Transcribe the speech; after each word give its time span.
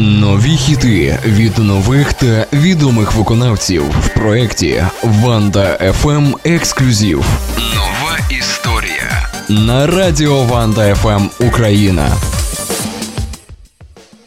Нові 0.00 0.56
хіти 0.56 1.18
від 1.26 1.58
нових 1.58 2.12
та 2.12 2.46
відомих 2.52 3.14
виконавців 3.14 3.82
в 3.82 4.08
проєкті 4.08 4.84
Ванда 5.02 5.92
ФМ 5.92 6.34
Ексклюзив. 6.44 7.24
Нова 7.74 8.18
історія 8.30 9.28
на 9.48 9.86
радіо 9.86 10.44
Ванда 10.44 10.94
ФМ 10.94 11.46
Україна. 11.46 12.12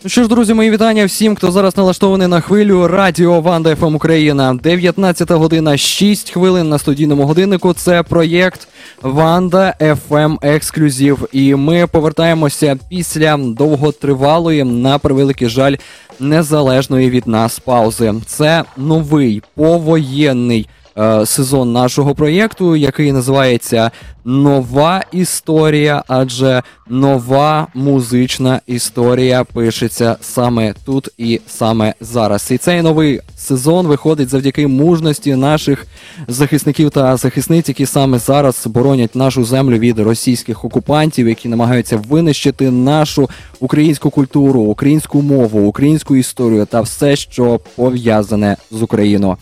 Ну 0.03 0.09
що 0.09 0.23
ж, 0.23 0.29
друзі, 0.29 0.53
мої 0.53 0.71
вітання 0.71 1.05
всім, 1.05 1.35
хто 1.35 1.51
зараз 1.51 1.77
налаштований 1.77 2.27
на 2.27 2.41
хвилю 2.41 2.87
Радіо 2.87 3.41
Ванда 3.41 3.75
ФМ 3.75 3.95
Україна. 3.95 4.53
19 4.53 5.31
година 5.31 5.77
6 5.77 6.31
хвилин 6.31 6.69
на 6.69 6.77
студійному 6.77 7.23
годиннику. 7.25 7.73
Це 7.73 8.03
проєкт 8.03 8.67
Ванда 9.01 9.75
ФМ 9.79 10.37
Ексклюзив. 10.41 11.27
І 11.31 11.55
ми 11.55 11.87
повертаємося 11.87 12.77
після 12.89 13.37
довготривалої, 13.37 14.63
на 14.63 14.97
превеликий 14.97 15.49
жаль, 15.49 15.75
незалежної 16.19 17.09
від 17.09 17.27
нас 17.27 17.59
паузи. 17.59 18.13
Це 18.25 18.63
новий 18.77 19.41
повоєнний. 19.55 20.67
Е, 20.97 21.25
сезон 21.25 21.71
нашого 21.71 22.15
проєкту, 22.15 22.75
який 22.75 23.11
називається 23.11 23.91
Нова 24.25 25.03
історія, 25.11 26.03
адже 26.07 26.63
нова 26.89 27.67
музична 27.73 28.61
історія 28.67 29.43
пишеться 29.43 30.17
саме 30.21 30.73
тут 30.85 31.09
і 31.17 31.41
саме 31.47 31.93
зараз. 32.01 32.51
І 32.51 32.57
цей 32.57 32.81
новий 32.81 33.21
сезон 33.37 33.87
виходить 33.87 34.29
завдяки 34.29 34.67
мужності 34.67 35.35
наших 35.35 35.87
захисників 36.27 36.89
та 36.89 37.17
захисниць, 37.17 37.69
які 37.69 37.85
саме 37.85 38.19
зараз 38.19 38.67
боронять 38.67 39.15
нашу 39.15 39.43
землю 39.43 39.77
від 39.77 39.99
російських 39.99 40.65
окупантів, 40.65 41.27
які 41.27 41.49
намагаються 41.49 41.97
винищити 41.97 42.71
нашу 42.71 43.29
українську 43.59 44.09
культуру, 44.09 44.61
українську 44.61 45.21
мову, 45.21 45.67
українську 45.67 46.15
історію 46.15 46.65
та 46.65 46.81
все, 46.81 47.15
що 47.15 47.59
пов'язане 47.75 48.57
з 48.71 48.81
Україною. 48.81 49.37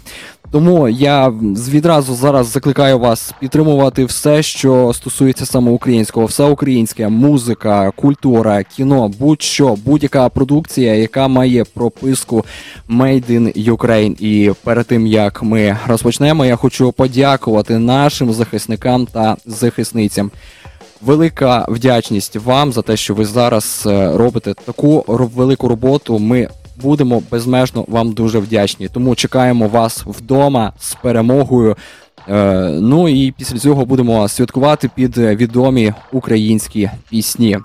Тому 0.51 0.89
я 0.89 1.29
відразу 1.69 2.15
зараз 2.15 2.47
закликаю 2.47 2.99
вас 2.99 3.33
підтримувати 3.39 4.05
все, 4.05 4.43
що 4.43 4.91
стосується 4.93 5.45
саме 5.45 5.71
українського, 5.71 6.25
все 6.25 6.43
українське, 6.43 7.07
музика, 7.09 7.91
культура, 7.91 8.63
кіно, 8.63 9.11
будь-що, 9.19 9.77
будь-яка 9.85 10.29
продукція, 10.29 10.95
яка 10.95 11.27
має 11.27 11.63
прописку 11.63 12.45
«Made 12.89 13.31
in 13.31 13.73
Ukraine». 13.75 14.21
І 14.21 14.51
перед 14.63 14.87
тим 14.87 15.07
як 15.07 15.43
ми 15.43 15.77
розпочнемо, 15.87 16.45
я 16.45 16.55
хочу 16.55 16.91
подякувати 16.91 17.77
нашим 17.77 18.33
захисникам 18.33 19.05
та 19.05 19.37
захисницям. 19.45 20.31
Велика 21.01 21.65
вдячність 21.69 22.35
вам 22.35 22.73
за 22.73 22.81
те, 22.81 22.97
що 22.97 23.13
ви 23.13 23.25
зараз 23.25 23.83
е, 23.85 24.17
робите 24.17 24.53
таку 24.65 25.03
велику 25.07 25.67
роботу. 25.67 26.19
Ми 26.19 26.49
будемо 26.81 27.23
безмежно 27.31 27.85
вам 27.87 28.11
дуже 28.11 28.39
вдячні. 28.39 28.87
Тому 28.87 29.15
чекаємо 29.15 29.67
вас 29.67 30.03
вдома 30.05 30.73
з 30.79 30.93
перемогою. 30.93 31.75
Е, 32.29 32.69
ну 32.81 33.09
і 33.09 33.31
після 33.31 33.57
цього 33.57 33.85
будемо 33.85 34.27
святкувати 34.27 34.89
під 34.95 35.17
відомі 35.17 35.93
українські 36.11 36.89
пісні. 37.09 37.57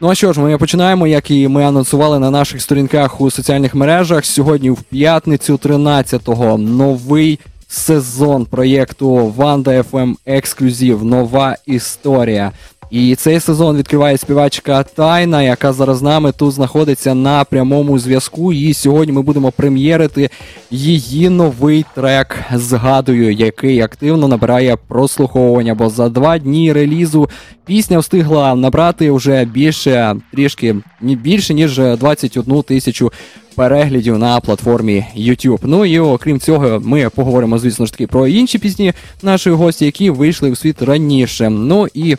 Ну 0.00 0.10
а 0.10 0.14
що 0.14 0.32
ж, 0.32 0.40
ми 0.40 0.58
починаємо, 0.58 1.06
як 1.06 1.30
і 1.30 1.48
ми 1.48 1.64
анонсували 1.64 2.18
на 2.18 2.30
наших 2.30 2.62
сторінках 2.62 3.20
у 3.20 3.30
соціальних 3.30 3.74
мережах. 3.74 4.24
Сьогодні, 4.24 4.70
в 4.70 4.82
п'ятницю, 4.82 5.54
13-го, 5.54 6.58
новий 6.58 7.38
сезон 7.72 8.44
проєкту 8.44 9.34
Ванда 9.36 9.82
ФМ 9.82 10.14
Ексклюзив. 10.26 11.04
Нова 11.04 11.56
історія. 11.66 12.52
І 12.90 13.14
цей 13.14 13.40
сезон 13.40 13.76
відкриває 13.76 14.18
співачка 14.18 14.82
Тайна, 14.82 15.42
яка 15.42 15.72
зараз 15.72 15.98
з 15.98 16.02
нами 16.02 16.32
тут 16.32 16.52
знаходиться 16.52 17.14
на 17.14 17.44
прямому 17.44 17.98
зв'язку. 17.98 18.52
І 18.52 18.74
сьогодні 18.74 19.12
ми 19.12 19.22
будемо 19.22 19.50
прем'єрити 19.50 20.30
її 20.70 21.28
новий 21.28 21.84
трек 21.94 22.38
згадую, 22.54 23.32
який 23.32 23.80
активно 23.80 24.28
набирає 24.28 24.76
прослуховування. 24.88 25.74
Бо 25.74 25.88
за 25.88 26.08
два 26.08 26.38
дні 26.38 26.72
релізу 26.72 27.30
пісня 27.64 27.98
встигла 27.98 28.54
набрати 28.54 29.10
вже 29.10 29.44
більше 29.44 30.16
трішки 30.32 30.76
більше 31.00 31.54
ніж 31.54 31.78
21 31.78 32.62
тисячу. 32.62 33.12
Переглядів 33.54 34.18
на 34.18 34.40
платформі 34.40 35.04
YouTube. 35.16 35.58
Ну 35.62 35.84
і 35.84 35.98
окрім 35.98 36.40
цього, 36.40 36.80
ми 36.84 37.10
поговоримо, 37.10 37.58
звісно 37.58 37.86
ж 37.86 37.92
таки, 37.92 38.06
про 38.06 38.26
інші 38.26 38.58
пісні 38.58 38.92
нашої 39.22 39.56
гості, 39.56 39.84
які 39.84 40.10
вийшли 40.10 40.50
у 40.50 40.56
світ 40.56 40.82
раніше. 40.82 41.50
Ну 41.50 41.86
і 41.94 42.16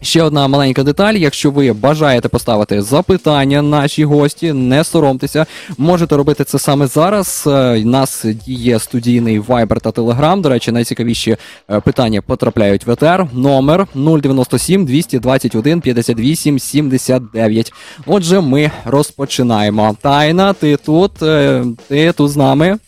Ще 0.00 0.22
одна 0.22 0.48
маленька 0.48 0.82
деталь. 0.82 1.14
Якщо 1.14 1.50
ви 1.50 1.72
бажаєте 1.72 2.28
поставити 2.28 2.82
запитання 2.82 3.62
нашій 3.62 4.04
гості, 4.04 4.52
не 4.52 4.84
соромтеся, 4.84 5.46
можете 5.78 6.16
робити 6.16 6.44
це 6.44 6.58
саме 6.58 6.86
зараз. 6.86 7.44
У 7.46 7.50
е, 7.50 7.84
нас 7.84 8.24
є 8.46 8.78
студійний 8.78 9.40
Viber 9.40 9.80
та 9.80 9.90
Telegram. 9.90 10.40
До 10.40 10.48
речі, 10.48 10.72
найцікавіші 10.72 11.36
е, 11.70 11.80
питання 11.80 12.22
потрапляють 12.22 12.86
в 12.86 12.90
етер. 12.90 13.26
Номер 13.32 13.86
097 13.94 14.86
221 14.86 15.80
58 15.80 16.58
79. 16.58 17.72
Отже, 18.06 18.40
ми 18.40 18.70
розпочинаємо. 18.84 19.96
Тайна, 20.02 20.52
ти 20.52 20.76
тут, 20.76 21.22
е, 21.22 21.64
ти 21.88 22.12
тут 22.12 22.30
з 22.30 22.36
нами. 22.36 22.78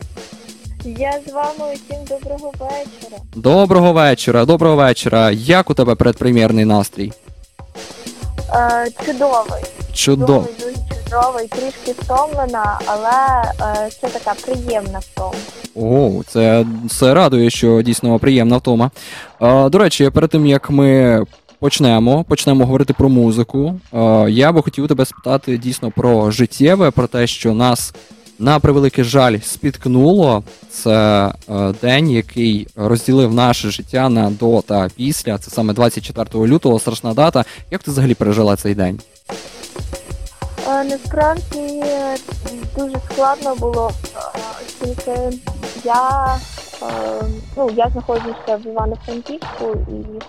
Я 0.84 1.12
з 1.26 1.32
вами 1.32 1.74
усім 1.74 2.04
доброго 2.08 2.52
вечора. 2.60 3.22
Доброго 3.34 3.92
вечора, 3.92 4.44
доброго 4.44 4.76
вечора. 4.76 5.30
Як 5.30 5.70
у 5.70 5.74
тебе 5.74 5.94
предпрем'єрний 5.94 6.64
настрій? 6.64 7.12
Е, 8.54 8.88
чудовий. 9.06 9.62
Чудовий, 9.92 10.48
дуже 10.60 10.74
чудовий, 11.04 11.48
трішки 11.48 11.92
втомлена, 12.02 12.80
але 12.86 13.42
е, 13.60 13.90
це 14.00 14.08
така 14.08 14.34
приємна 14.34 14.98
втома. 14.98 15.34
О, 15.76 16.22
це 16.28 16.66
це 16.90 17.14
радує, 17.14 17.50
що 17.50 17.82
дійсно 17.82 18.18
приємна 18.18 18.56
втома. 18.56 18.90
Е, 19.42 19.68
до 19.68 19.78
речі, 19.78 20.10
перед 20.10 20.30
тим 20.30 20.46
як 20.46 20.70
ми 20.70 21.22
почнемо, 21.60 22.24
почнемо 22.24 22.64
говорити 22.64 22.92
про 22.92 23.08
музику. 23.08 23.80
Е, 23.94 24.30
я 24.30 24.52
би 24.52 24.62
хотів 24.62 24.88
тебе 24.88 25.04
спитати 25.04 25.58
дійсно 25.58 25.90
про 25.90 26.30
життєве, 26.30 26.90
про 26.90 27.06
те, 27.06 27.26
що 27.26 27.54
нас 27.54 27.94
на 28.38 28.60
превеликий 28.60 29.04
жаль 29.04 29.38
спіткнуло. 29.38 30.42
Це 30.70 31.32
е, 31.50 31.74
день, 31.82 32.10
який 32.10 32.68
розділив 32.76 33.34
наше 33.34 33.70
життя 33.70 34.08
на 34.08 34.30
до 34.30 34.62
та 34.62 34.88
після. 34.96 35.38
Це 35.38 35.50
саме 35.50 35.72
24 35.72 36.46
лютого, 36.46 36.78
страшна 36.78 37.14
дата. 37.14 37.44
Як 37.70 37.82
ти 37.82 37.90
взагалі 37.90 38.14
пережила 38.14 38.56
цей 38.56 38.74
день? 38.74 39.00
Е, 40.68 40.84
насправді 40.84 41.84
дуже 42.76 42.96
складно 43.12 43.54
було, 43.54 43.90
оскільки 44.66 45.38
я 45.84 46.36
е, 46.82 46.86
ну, 47.56 47.70
я 47.76 47.90
знаходжуся 47.92 48.56
в 48.64 48.66
Івано-Франківську 48.66 49.76
і 49.88 50.22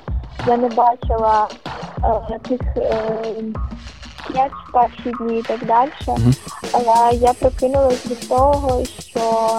я 0.47 0.57
не 0.57 0.69
бачила 0.69 1.47
е, 2.03 2.39
тих 2.49 2.61
як 4.35 4.51
в 4.51 4.71
перші 4.71 5.11
дні 5.19 5.39
і 5.39 5.41
так 5.41 5.65
далі. 5.65 5.89
Mm-hmm. 6.07 6.33
Але 6.71 7.17
я 7.17 7.33
прокинулась 7.33 8.05
від 8.05 8.29
того, 8.29 8.83
що 9.09 9.49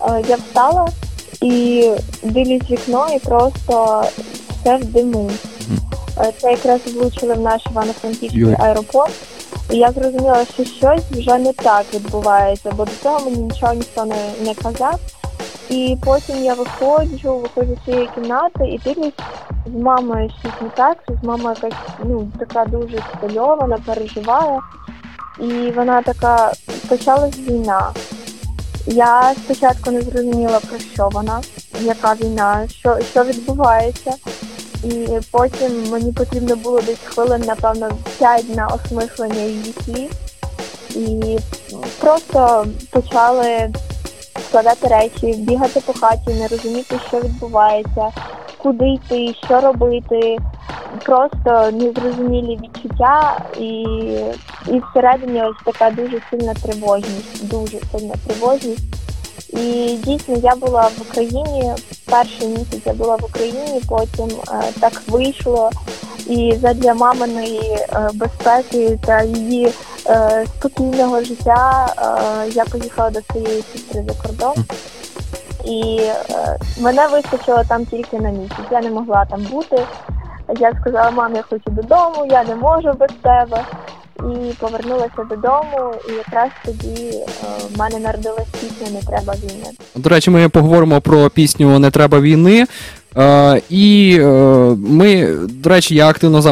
е, 0.00 0.24
я 0.28 0.36
встала 0.36 0.88
і 1.42 1.90
дивлюсь 2.22 2.70
вікно, 2.70 3.06
і 3.16 3.18
просто 3.18 4.04
все 4.60 4.76
в 4.76 4.84
диму. 4.84 5.30
Mm-hmm. 5.30 6.32
Це 6.40 6.50
якраз 6.50 6.80
влучили 6.86 7.34
в 7.34 7.40
наш 7.40 7.66
Івано-Франківський 7.70 8.44
mm-hmm. 8.44 8.64
аеропорт. 8.64 9.12
І 9.70 9.76
я 9.76 9.92
зрозуміла, 9.92 10.44
що 10.54 10.64
щось 10.64 11.02
вже 11.10 11.38
не 11.38 11.52
так 11.52 11.86
відбувається, 11.94 12.72
бо 12.76 12.84
до 12.84 12.90
цього 13.02 13.20
мені 13.20 13.38
нічого 13.38 13.74
ніхто 13.74 14.04
не, 14.04 14.30
не 14.44 14.54
казав. 14.54 15.00
І 15.70 15.96
потім 16.04 16.44
я 16.44 16.54
виходжу, 16.54 17.34
виходжу 17.36 17.78
з 17.82 17.84
цієї 17.84 18.08
кімнати 18.14 18.64
і 18.64 18.78
дивлюсь, 18.78 19.12
з 19.66 19.82
мамою 19.82 20.30
щось 20.40 20.60
не 20.62 20.68
так, 20.68 20.98
з 21.22 21.26
мамою 21.26 21.56
якась 21.62 21.78
ну, 22.04 22.28
така 22.38 22.64
дуже 22.64 22.98
стильована, 23.16 23.78
переживає. 23.86 24.60
І 25.40 25.70
вона 25.70 26.02
така 26.02 26.52
почалась 26.88 27.38
війна. 27.38 27.90
Я 28.86 29.34
спочатку 29.44 29.90
не 29.90 30.02
зрозуміла, 30.02 30.60
про 30.60 30.78
що 30.78 31.08
вона, 31.12 31.40
яка 31.80 32.14
війна, 32.14 32.68
що 32.68 32.98
що 33.10 33.24
відбувається. 33.24 34.12
І 34.84 35.08
потім 35.30 35.90
мені 35.90 36.12
потрібно 36.12 36.56
було 36.56 36.80
десь 36.80 37.04
хвилин, 37.04 37.42
напевно, 37.46 37.90
5 38.18 38.56
на 38.56 38.66
осмислення 38.66 39.42
її 39.42 39.74
слів. 39.84 40.10
І 40.96 41.38
просто 42.00 42.66
почали 42.90 43.70
складати 44.50 44.88
речі, 44.88 45.38
бігати 45.38 45.80
по 45.80 45.92
хаті, 45.92 46.34
не 46.40 46.48
розуміти, 46.48 46.96
що 47.08 47.20
відбувається, 47.20 48.08
куди 48.58 48.88
йти, 48.88 49.34
що 49.44 49.60
робити. 49.60 50.38
Просто 51.04 51.70
незрозумілі 51.72 52.58
відчуття, 52.62 53.44
і 53.58 53.82
і 54.68 54.82
всередині 54.90 55.42
ось 55.42 55.74
така 55.74 55.90
дуже 55.90 56.20
сильна 56.30 56.54
тривожність, 56.54 57.48
дуже 57.48 57.78
сильна 57.92 58.14
тривожність. 58.26 58.84
І 59.48 59.96
дійсно 60.04 60.36
я 60.36 60.56
була 60.56 60.82
в 60.82 61.02
Україні 61.10 61.72
перший 62.10 62.48
місяць 62.48 62.82
я 62.86 62.92
була 62.92 63.16
в 63.16 63.24
Україні, 63.24 63.82
потім 63.88 64.28
е, 64.48 64.62
так 64.80 65.02
вийшло. 65.08 65.70
І 66.26 66.54
задля 66.62 66.94
маминої 66.94 67.60
е, 67.60 68.10
безпеки 68.14 68.98
та 69.06 69.22
її 69.22 69.72
спокійного 70.46 71.24
життя 71.24 71.86
е, 71.98 72.50
я 72.52 72.64
поїхала 72.64 73.10
до 73.10 73.20
своєї 73.22 73.62
сестри 73.72 74.04
за 74.08 74.14
кордон. 74.14 74.64
І 75.64 76.00
е, 76.00 76.58
мене 76.80 77.06
вистачило 77.06 77.62
там 77.68 77.86
тільки 77.86 78.18
на 78.20 78.30
місяць. 78.30 78.66
Я 78.70 78.80
не 78.80 78.90
могла 78.90 79.24
там 79.24 79.42
бути. 79.42 79.78
Я 80.58 80.72
сказала, 80.80 81.10
мам, 81.10 81.34
я 81.34 81.42
хочу 81.42 81.70
додому, 81.70 82.26
я 82.30 82.44
не 82.44 82.54
можу 82.54 82.92
без 82.92 83.10
тебе. 83.22 83.64
І 84.20 84.52
повернулася 84.54 85.24
додому, 85.30 85.94
і 86.08 86.12
якраз 86.12 86.50
тоді 86.64 87.10
е, 87.10 87.26
в 87.74 87.78
мене 87.78 87.98
народилась 87.98 88.48
пісня 88.60 88.90
Не 88.90 89.02
треба 89.02 89.34
війни. 89.34 89.70
До 89.94 90.08
речі, 90.08 90.30
ми 90.30 90.48
поговоримо 90.48 91.00
про 91.00 91.30
пісню 91.30 91.78
Не 91.78 91.90
треба 91.90 92.20
війни. 92.20 92.66
Е, 93.18 93.60
і 93.70 94.16
е, 94.20 94.26
ми, 94.88 95.28
до 95.48 95.70
речі, 95.70 95.94
я 95.94 96.08
активно 96.08 96.42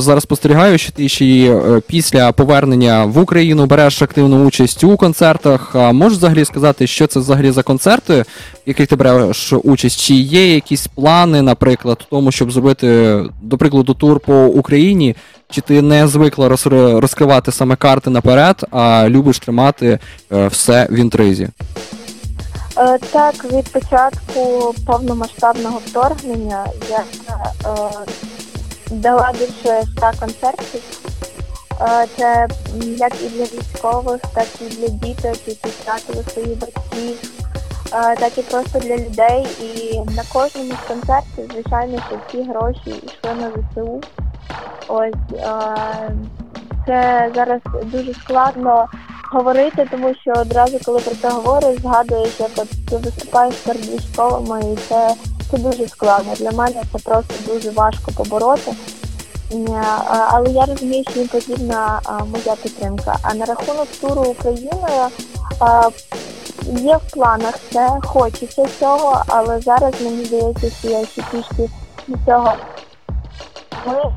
зараз 0.00 0.22
спостерігаю, 0.22 0.78
що 0.78 0.92
ти 0.92 1.08
ще 1.08 1.24
е, 1.24 1.80
після 1.86 2.32
повернення 2.32 3.04
в 3.04 3.18
Україну 3.18 3.66
береш 3.66 4.02
активну 4.02 4.44
участь 4.46 4.84
у 4.84 4.96
концертах. 4.96 5.70
А 5.76 5.92
можеш 5.92 6.18
взагалі 6.18 6.44
сказати, 6.44 6.86
що 6.86 7.06
це 7.06 7.20
взагалі 7.20 7.50
за 7.50 7.62
концерти, 7.62 8.22
в 8.22 8.26
яких 8.66 8.86
ти 8.88 8.96
береш 8.96 9.52
участь? 9.52 10.00
Чи 10.00 10.14
є 10.14 10.54
якісь 10.54 10.86
плани, 10.86 11.42
наприклад, 11.42 11.98
в 12.06 12.10
тому, 12.10 12.32
щоб 12.32 12.52
зробити, 12.52 13.18
до 13.42 13.58
прикладу, 13.58 13.94
тур 13.94 14.20
по 14.20 14.44
Україні? 14.46 15.16
Чи 15.50 15.60
ти 15.60 15.82
не 15.82 16.08
звикла 16.08 16.48
роз- 16.48 17.00
розкривати 17.00 17.52
саме 17.52 17.76
карти 17.76 18.10
наперед, 18.10 18.64
а 18.70 19.06
любиш 19.08 19.38
тримати 19.38 19.98
е, 20.32 20.48
все 20.48 20.88
в 20.90 20.94
інтризі? 20.94 21.48
Е, 22.78 22.98
Так, 22.98 23.44
від 23.44 23.72
початку 23.72 24.74
повномасштабного 24.86 25.78
вторгнення 25.78 26.66
я 26.90 26.98
е, 26.98 27.90
дала 28.90 29.32
більше 29.32 29.68
ста 29.68 30.12
концертів. 30.20 30.82
Е, 31.80 32.06
Це 32.16 32.48
як 32.80 33.12
і 33.22 33.28
для 33.28 33.44
військових, 33.44 34.20
так 34.34 34.46
і 34.60 34.64
для 34.64 34.88
діток, 34.88 35.36
які 35.46 35.68
втратили 35.68 36.24
своїх 36.32 36.58
батьків, 36.58 37.30
так 37.90 38.38
і 38.38 38.42
просто 38.42 38.78
для 38.78 38.96
людей. 38.96 39.46
І 39.60 39.98
на 39.98 40.22
кожному 40.32 40.72
з 40.72 40.88
концертів, 40.88 41.50
звичайно, 41.52 42.02
що 42.08 42.18
всі 42.28 42.42
гроші 42.42 43.02
йшли 43.06 43.34
на 43.34 43.50
ЗСУ. 43.50 44.00
Ось 44.88 45.40
це 46.86 47.30
зараз 47.34 47.60
дуже 47.84 48.14
складно 48.14 48.88
говорити, 49.36 49.88
тому 49.90 50.14
що 50.20 50.32
одразу, 50.32 50.78
коли 50.84 51.00
про 51.00 51.14
це 51.14 51.28
говориш, 51.28 51.80
згадуєш, 51.80 52.40
як 52.40 52.50
от 52.56 52.68
ти 52.90 52.96
виступаєш 52.96 53.54
перед 53.54 53.86
військовими, 53.86 54.72
і 54.72 54.76
це, 54.88 55.14
це 55.50 55.58
дуже 55.58 55.88
складно. 55.88 56.32
Для 56.36 56.50
мене 56.50 56.82
це 56.92 56.98
просто 56.98 57.34
дуже 57.46 57.70
важко 57.70 58.12
побороти. 58.16 58.72
Але 60.28 60.50
я 60.50 60.64
розумію, 60.64 61.04
що 61.10 61.18
їм 61.18 61.28
потрібна 61.28 62.00
моя 62.26 62.56
підтримка. 62.62 63.16
А 63.22 63.34
на 63.34 63.44
рахунок 63.44 63.88
туру 64.00 64.22
Україною 64.22 65.08
є 66.66 66.96
в 66.96 67.12
планах 67.12 67.54
це, 67.72 67.98
хочеться 68.04 68.66
цього, 68.78 69.22
але 69.28 69.60
зараз 69.60 69.94
мені 70.00 70.24
здається, 70.24 70.70
що 70.70 70.88
я 70.88 71.06
ще 71.06 71.22
трішки 71.22 71.70
до 72.08 72.18
цього. 72.26 72.52
Ми 73.86 74.12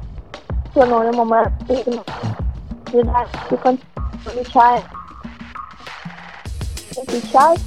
плануємо, 0.74 1.26
ми 1.26 1.38
активно 1.38 2.04
віддачі 2.94 3.30
цей 7.08 7.22
час. 7.34 7.58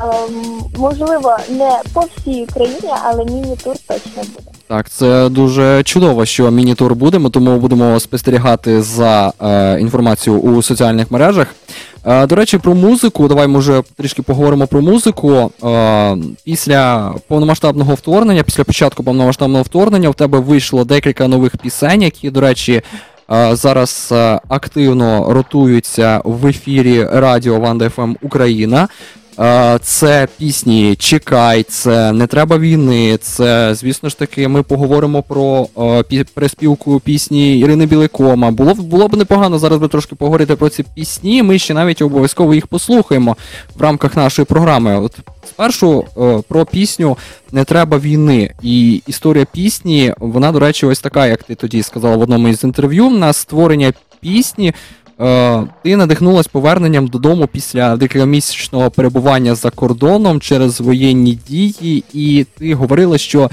Ем, 0.00 0.62
можливо, 0.76 1.36
не 1.48 1.80
по 1.92 2.00
всій 2.00 2.42
Україні, 2.42 2.92
але 3.04 3.24
міні-тур 3.24 3.74
точно 3.88 4.22
буде. 4.22 4.50
Так, 4.68 4.90
це 4.90 5.28
дуже 5.28 5.82
чудово, 5.82 6.24
що 6.24 6.50
міні-тур 6.50 6.94
будемо, 6.94 7.30
тому 7.30 7.58
будемо 7.58 8.00
спостерігати 8.00 8.82
за 8.82 9.32
е, 9.42 9.80
інформацією 9.80 10.42
у 10.42 10.62
соціальних 10.62 11.10
мережах. 11.10 11.54
Е, 12.06 12.26
до 12.26 12.34
речі, 12.34 12.58
про 12.58 12.74
музику. 12.74 13.28
Давай 13.28 13.46
може 13.46 13.82
трішки 13.96 14.22
поговоримо 14.22 14.66
про 14.66 14.82
музику. 14.82 15.50
Е, 15.64 16.16
після 16.44 17.14
повномасштабного 17.28 17.94
вторгнення, 17.94 18.42
після 18.42 18.64
початку 18.64 19.04
повномасштабного 19.04 19.62
вторгнення, 19.62 20.10
в 20.10 20.14
тебе 20.14 20.38
вийшло 20.38 20.84
декілька 20.84 21.28
нових 21.28 21.56
пісень, 21.56 22.02
які, 22.02 22.30
до 22.30 22.40
речі, 22.40 22.82
зараз 23.52 24.08
е, 24.12 24.40
активно 24.48 25.32
ротуються 25.32 26.20
в 26.24 26.46
ефірі 26.46 27.04
Радіо 27.04 27.60
Ванда 27.60 27.88
ФМ 27.88 28.14
Україна. 28.22 28.88
Е, 29.38 29.78
Це 29.82 30.28
пісні 30.38 30.96
Чекай, 30.96 31.62
це 31.62 32.12
не 32.12 32.26
треба 32.26 32.58
війни. 32.58 33.16
Це, 33.16 33.74
звісно 33.74 34.08
ж 34.08 34.18
таки, 34.18 34.48
ми 34.48 34.62
поговоримо 34.62 35.22
про 35.22 35.68
е, 36.12 36.24
переспівку 36.34 37.00
пісні 37.00 37.58
Ірини 37.58 37.86
Біликома. 37.86 38.50
Було 38.50 38.74
б 38.74 38.80
було 38.80 39.08
б 39.08 39.16
непогано 39.16 39.58
зараз 39.58 39.78
би 39.80 39.88
трошки 39.88 40.14
поговорити 40.14 40.56
про 40.56 40.68
ці 40.68 40.84
пісні. 40.94 41.42
Ми 41.42 41.58
ще 41.58 41.74
навіть 41.74 42.02
обов'язково 42.02 42.54
їх 42.54 42.66
послухаємо 42.66 43.36
в 43.76 43.82
рамках 43.82 44.16
нашої 44.16 44.46
програми. 44.46 45.00
От 45.00 45.18
спершу 45.48 46.04
е, 46.16 46.42
про 46.48 46.66
пісню 46.66 47.16
Не 47.52 47.64
треба 47.64 47.98
війни. 47.98 48.54
І 48.62 49.02
історія 49.06 49.46
пісні, 49.52 50.14
вона, 50.18 50.52
до 50.52 50.58
речі, 50.58 50.86
ось 50.86 51.00
така, 51.00 51.26
як 51.26 51.42
ти 51.42 51.54
тоді 51.54 51.82
сказала 51.82 52.16
в 52.16 52.20
одному 52.20 52.48
із 52.48 52.64
інтерв'ю. 52.64 53.10
На 53.10 53.32
створення 53.32 53.92
пісні 54.20 54.74
ти 55.82 55.96
надихнулась 55.96 56.46
поверненням 56.46 57.06
додому 57.06 57.46
після 57.46 57.96
декількамісячного 57.96 58.90
перебування 58.90 59.54
за 59.54 59.70
кордоном 59.70 60.40
через 60.40 60.80
воєнні 60.80 61.38
дії, 61.48 62.04
і 62.12 62.46
ти 62.58 62.74
говорила, 62.74 63.18
що 63.18 63.50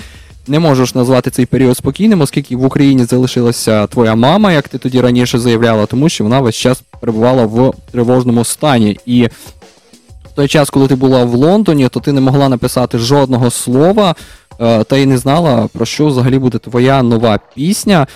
не 0.47 0.59
можеш 0.59 0.95
назвати 0.95 1.29
цей 1.29 1.45
період 1.45 1.77
спокійним, 1.77 2.21
оскільки 2.21 2.55
в 2.55 2.65
Україні 2.65 3.03
залишилася 3.03 3.87
твоя 3.87 4.15
мама, 4.15 4.51
як 4.51 4.67
ти 4.67 4.77
тоді 4.77 5.01
раніше 5.01 5.39
заявляла, 5.39 5.85
тому 5.85 6.09
що 6.09 6.23
вона 6.23 6.39
весь 6.39 6.55
час 6.55 6.83
перебувала 6.99 7.45
в 7.45 7.73
тривожному 7.91 8.43
стані. 8.43 8.99
І 9.05 9.27
в 10.25 10.35
той 10.35 10.47
час, 10.47 10.69
коли 10.69 10.87
ти 10.87 10.95
була 10.95 11.23
в 11.23 11.33
Лондоні, 11.33 11.89
то 11.89 11.99
ти 11.99 12.11
не 12.11 12.21
могла 12.21 12.49
написати 12.49 12.97
жодного 12.97 13.51
слова, 13.51 14.15
е, 14.61 14.83
та 14.83 14.97
й 14.97 15.05
не 15.05 15.17
знала, 15.17 15.69
про 15.73 15.85
що 15.85 16.07
взагалі 16.07 16.39
буде 16.39 16.57
твоя 16.57 17.03
нова 17.03 17.39
пісня. 17.55 18.07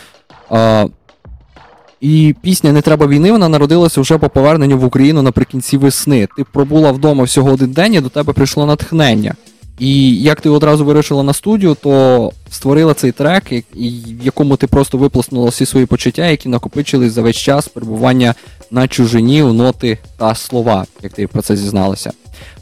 І 2.01 2.35
пісня 2.41 2.71
Не 2.71 2.81
треба 2.81 3.07
війни 3.07 3.31
вона 3.31 3.49
народилася 3.49 4.01
вже 4.01 4.17
по 4.17 4.29
поверненню 4.29 4.77
в 4.77 4.85
Україну 4.85 5.21
наприкінці 5.21 5.77
весни. 5.77 6.27
Ти 6.37 6.43
пробула 6.43 6.91
вдома 6.91 7.23
всього 7.23 7.51
один 7.51 7.71
день, 7.71 7.93
і 7.93 8.01
до 8.01 8.09
тебе 8.09 8.33
прийшло 8.33 8.65
натхнення. 8.65 9.35
І 9.79 10.21
як 10.21 10.41
ти 10.41 10.49
одразу 10.49 10.85
вирішила 10.85 11.23
на 11.23 11.33
студію, 11.33 11.77
то 11.81 12.31
створила 12.51 12.93
цей 12.93 13.11
трек, 13.11 13.43
в 13.51 14.25
якому 14.25 14.55
ти 14.55 14.67
просто 14.67 14.97
виплеснула 14.97 15.49
всі 15.49 15.65
свої 15.65 15.85
почуття, 15.85 16.27
які 16.27 16.49
накопичились 16.49 17.13
за 17.13 17.21
весь 17.21 17.35
час 17.35 17.67
перебування 17.67 18.35
на 18.71 18.87
чужині 18.87 19.43
у 19.43 19.53
ноти 19.53 19.97
та 20.17 20.35
слова, 20.35 20.85
як 21.03 21.13
ти 21.13 21.27
про 21.27 21.41
це 21.41 21.55
зізналася. 21.55 22.11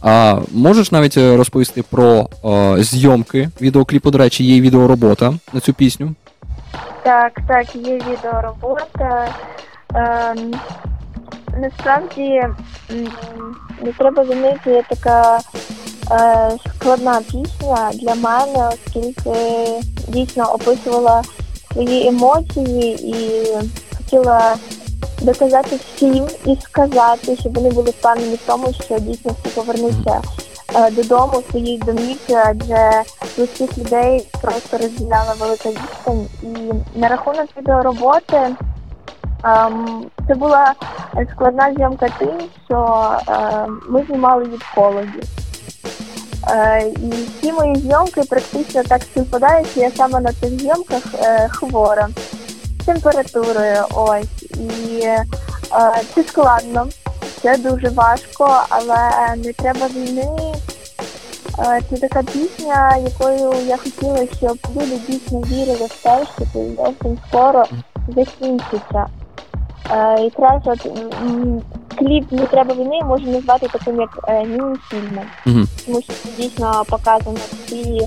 А 0.02 0.40
можеш 0.54 0.92
навіть 0.92 1.18
е, 1.18 1.38
розповісти 1.38 1.84
про 1.90 2.30
е, 2.46 2.84
зйомки 2.84 3.50
відеокліпу? 3.62 4.12
До 4.12 4.18
речі, 4.18 4.44
є 4.44 4.62
відеоробота 4.62 5.34
на 5.54 5.60
цю 5.60 5.74
пісню. 5.74 6.16
Так, 7.06 7.40
так, 7.48 7.76
є 7.76 7.96
відеоробота. 7.96 9.28
Ем, 9.96 10.54
насправді 11.58 12.44
не 13.82 13.92
треба 13.98 14.24
винити 14.24 14.72
є 14.72 14.84
така 14.90 15.40
е, 16.12 16.52
складна 16.76 17.22
пісня 17.22 17.92
для 17.94 18.16
мене, 18.16 18.70
оскільки 18.74 19.66
дійсно 20.08 20.54
описувала 20.54 21.24
свої 21.74 22.08
емоції 22.08 23.10
і 23.10 23.46
хотіла 23.98 24.56
доказати 25.22 25.76
всім 25.76 26.28
і 26.46 26.58
сказати, 26.62 27.38
щоб 27.40 27.54
вони 27.54 27.70
були 27.70 27.90
впевнені 27.90 28.36
в 28.36 28.48
тому, 28.48 28.74
що 28.86 29.00
дійсно 29.00 29.32
всі 29.32 29.56
повернуться 29.56 30.22
додому 30.92 31.40
в 31.40 31.52
свої 31.52 31.78
домівки, 31.78 32.34
адже 32.46 33.04
близьких 33.38 33.78
людей 33.78 34.28
просто 34.42 34.78
розділяла 34.78 35.34
велика 35.40 35.70
відстань. 35.70 36.28
І 36.44 36.72
на 37.00 37.08
рахунок 37.08 37.48
відеороботи 37.58 38.56
ем, 39.44 40.06
це 40.28 40.36
була 40.36 40.74
складна 41.32 41.74
зйомка 41.74 42.08
тим, 42.20 42.40
що 42.66 43.10
е, 43.30 43.68
ми 43.90 44.04
знімали 44.08 44.46
її 44.46 44.58
в 44.58 44.76
холоді. 44.76 45.24
Е, 46.50 46.88
і 46.88 47.10
всі 47.10 47.52
мої 47.52 47.76
зйомки 47.76 48.22
практично 48.22 48.84
так 48.84 49.02
співпадають, 49.02 49.68
що 49.68 49.80
я 49.80 49.92
саме 49.92 50.20
на 50.20 50.34
цих 50.34 50.60
зйомках 50.60 51.04
е, 51.20 51.48
хвора 51.50 52.08
з 52.82 52.86
температурою. 52.86 53.86
Ось. 53.94 54.44
І 54.44 55.00
е, 55.04 55.26
це 56.16 56.24
складно, 56.24 56.88
це 57.46 57.58
дуже 57.58 57.90
важко, 57.90 58.60
але 58.70 59.10
не 59.38 59.54
треба 59.54 59.88
війни. 59.88 60.54
Е, 61.60 61.82
Це 61.90 61.98
така 61.98 62.24
пісня, 62.24 62.98
якою 62.98 63.54
я 63.68 63.78
хотіла, 63.78 64.28
щоб 64.38 64.58
люди 64.76 65.00
дійсно 65.10 65.40
вірили 65.40 65.86
в 65.86 66.04
те, 66.04 66.24
що 66.36 66.46
це 66.54 66.60
зовсім 66.78 67.18
скоро 67.30 67.64
закінчиться. 68.16 69.06
Е, 69.92 70.32
от 70.66 70.86
м, 71.22 71.62
кліп 72.00 72.32
не 72.32 72.46
треба 72.46 72.74
війни 72.76 73.00
можна 73.04 73.32
назвати 73.32 73.68
таким 73.72 74.00
як 74.02 74.20
е, 74.28 74.44
міні-фільмом, 74.46 75.26
тому 75.86 76.02
що 76.02 76.14
дійсно 76.38 76.84
показано 76.90 77.38
всі 77.66 78.00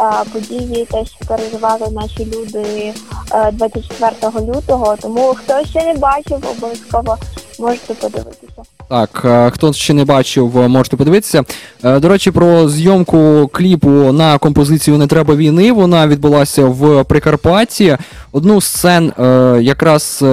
е, 0.00 0.24
події, 0.32 0.84
те, 0.84 1.04
що 1.04 1.24
переживали 1.28 1.90
наші 1.90 2.24
люди 2.24 2.94
е, 3.34 3.50
24 3.52 4.46
лютого. 4.46 4.96
Тому 4.96 5.34
хто 5.34 5.64
ще 5.64 5.84
не 5.84 5.94
бачив, 5.94 6.44
обов'язково 6.56 7.16
можете 7.58 7.94
подивитися. 7.94 8.62
Так, 8.88 9.22
е, 9.24 9.50
хто 9.50 9.72
ще 9.72 9.94
не 9.94 10.04
бачив, 10.04 10.58
е, 10.58 10.68
можете 10.68 10.96
подивитися. 10.96 11.44
Е, 11.84 11.98
До 12.00 12.08
речі, 12.08 12.30
про 12.30 12.68
зйомку 12.68 13.50
кліпу 13.52 13.88
на 13.90 14.38
композицію 14.38 14.98
Не 14.98 15.06
треба 15.06 15.34
війни. 15.36 15.72
Вона 15.72 16.06
відбулася 16.06 16.64
в 16.64 17.04
Прикарпатті. 17.04 17.96
Одну 18.32 18.60
з 18.60 18.64
сцен 18.64 19.12
якраз 19.60 20.24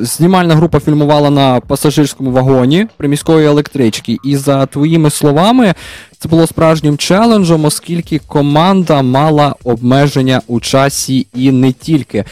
знімальна 0.00 0.54
група 0.54 0.80
фільмувала 0.80 1.30
на 1.30 1.60
пасажирському 1.60 2.30
вагоні 2.30 2.86
приміської 2.96 3.46
електрички. 3.46 4.16
І 4.24 4.36
за 4.36 4.66
твоїми 4.66 5.10
словами, 5.10 5.74
це 6.18 6.28
було 6.28 6.46
справжнім 6.46 6.96
челенджем, 6.96 7.64
оскільки 7.64 8.20
команда 8.26 9.02
мала 9.02 9.54
обмеження 9.64 10.40
у 10.46 10.60
часі 10.60 11.26
і 11.34 11.52
не 11.52 11.72
тільки. 11.72 12.24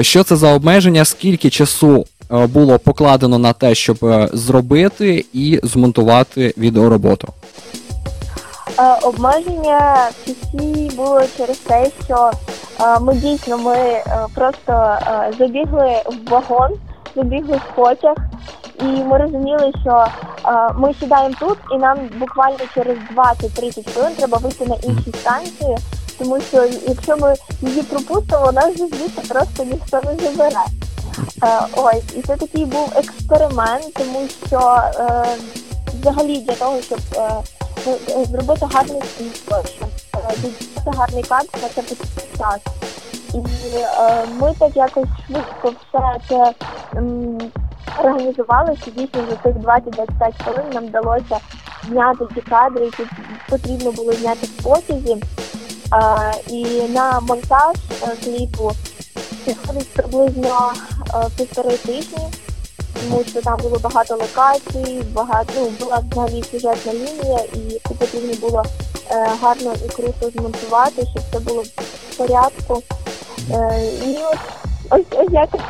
Що 0.00 0.22
це 0.22 0.36
за 0.36 0.54
обмеження? 0.54 1.04
Скільки 1.04 1.50
часу 1.50 2.06
було 2.30 2.78
покладено 2.78 3.38
на 3.38 3.52
те, 3.52 3.74
щоб 3.74 4.04
е, 4.04 4.28
зробити 4.32 5.24
і 5.32 5.60
змонтувати 5.62 6.54
відеороботу? 6.58 7.28
Е, 8.78 8.98
Обмеження 9.02 10.08
в 10.10 10.26
часі 10.26 10.90
було 10.96 11.20
через 11.36 11.58
те, 11.58 11.90
що 12.04 12.30
е, 12.80 13.00
ми 13.00 13.14
дійсно 13.14 13.58
ми 13.58 13.76
е, 13.76 14.04
просто 14.34 14.72
е, 14.72 15.32
забігли 15.38 16.02
в 16.06 16.30
вагон, 16.30 16.70
забігли 17.16 17.56
в 17.56 17.76
потяг, 17.76 18.16
і 18.80 18.84
ми 18.84 19.18
розуміли, 19.18 19.72
що 19.82 20.06
е, 20.46 20.72
ми 20.76 20.94
сідаємо 21.00 21.34
тут, 21.40 21.58
і 21.72 21.76
нам 21.78 21.98
буквально 22.18 22.58
через 22.74 22.98
20-30 23.16 23.92
хвилин 23.92 24.12
треба 24.16 24.38
вийти 24.38 24.66
на 24.66 24.74
інші 24.74 25.12
станції, 25.20 25.76
тому 26.18 26.40
що 26.40 26.64
якщо 26.88 27.16
ми 27.16 27.34
її 27.62 27.82
пропустимо, 27.82 28.52
нас 28.52 28.78
же 28.78 28.86
звідси 28.86 29.22
просто 29.28 29.64
ніхто 29.64 30.00
не 30.04 30.16
забере. 30.28 30.60
Е, 31.42 31.66
ось, 31.76 32.16
і 32.16 32.22
це 32.22 32.36
такий 32.36 32.64
був 32.64 32.92
експеримент, 32.96 33.94
тому 33.94 34.28
що 34.46 34.80
е, 34.94 35.24
взагалі 36.00 36.38
для 36.38 36.54
того, 36.54 36.80
щоб 36.82 37.00
е, 37.16 38.24
зробити 38.24 38.66
гарне 38.72 39.00
світло, 39.18 39.62
щоб 39.76 39.88
е, 40.86 40.96
гарний 40.96 41.22
кадр, 41.22 41.48
це 41.52 41.82
потрібен 41.82 42.38
час. 42.38 42.60
І 43.34 43.38
е, 43.78 44.26
ми 44.40 44.54
так 44.58 44.76
якось 44.76 45.08
швидко 45.26 45.72
все 45.88 46.18
це 46.28 46.54
організували, 47.98 48.76
що 48.82 48.90
дійсно 48.90 49.20
за 49.30 49.36
цих 49.36 49.56
20-25 49.56 50.44
хвилин 50.44 50.70
нам 50.72 50.86
вдалося 50.86 51.38
зняти 51.88 52.24
ті 52.34 52.40
кадри, 52.40 52.84
які 52.84 53.02
потрібно 53.48 53.92
було 53.92 54.12
зняти 54.12 54.46
в 54.46 54.62
потязі. 54.62 55.16
Е, 55.92 56.32
і 56.48 56.88
на 56.88 57.20
монтаж 57.20 57.76
кліпу 58.24 58.72
підходить 59.44 59.88
приблизно 59.94 60.72
півтори 61.36 61.76
тижні, 61.76 62.18
тому 62.94 63.24
що 63.28 63.42
там 63.42 63.58
було 63.62 63.78
багато 63.82 64.14
локацій, 64.14 65.02
багато 65.12 65.52
ну, 65.56 65.68
була 65.80 66.02
взагалі 66.10 66.44
сюжетна 66.50 66.92
лінія, 66.92 67.38
і 67.54 67.80
це 67.88 67.94
потрібно 67.98 68.34
було 68.40 68.64
е, 69.10 69.28
гарно 69.42 69.74
і 69.86 69.88
круто 69.88 70.30
змонтувати, 70.30 71.02
щоб 71.14 71.22
це 71.32 71.38
було 71.38 71.62
в 71.62 72.16
порядку. 72.16 72.82
Е, 73.50 73.90
і 74.06 74.16
от 74.32 74.38
ось 74.90 75.18
ось 75.18 75.32
якось. 75.32 75.60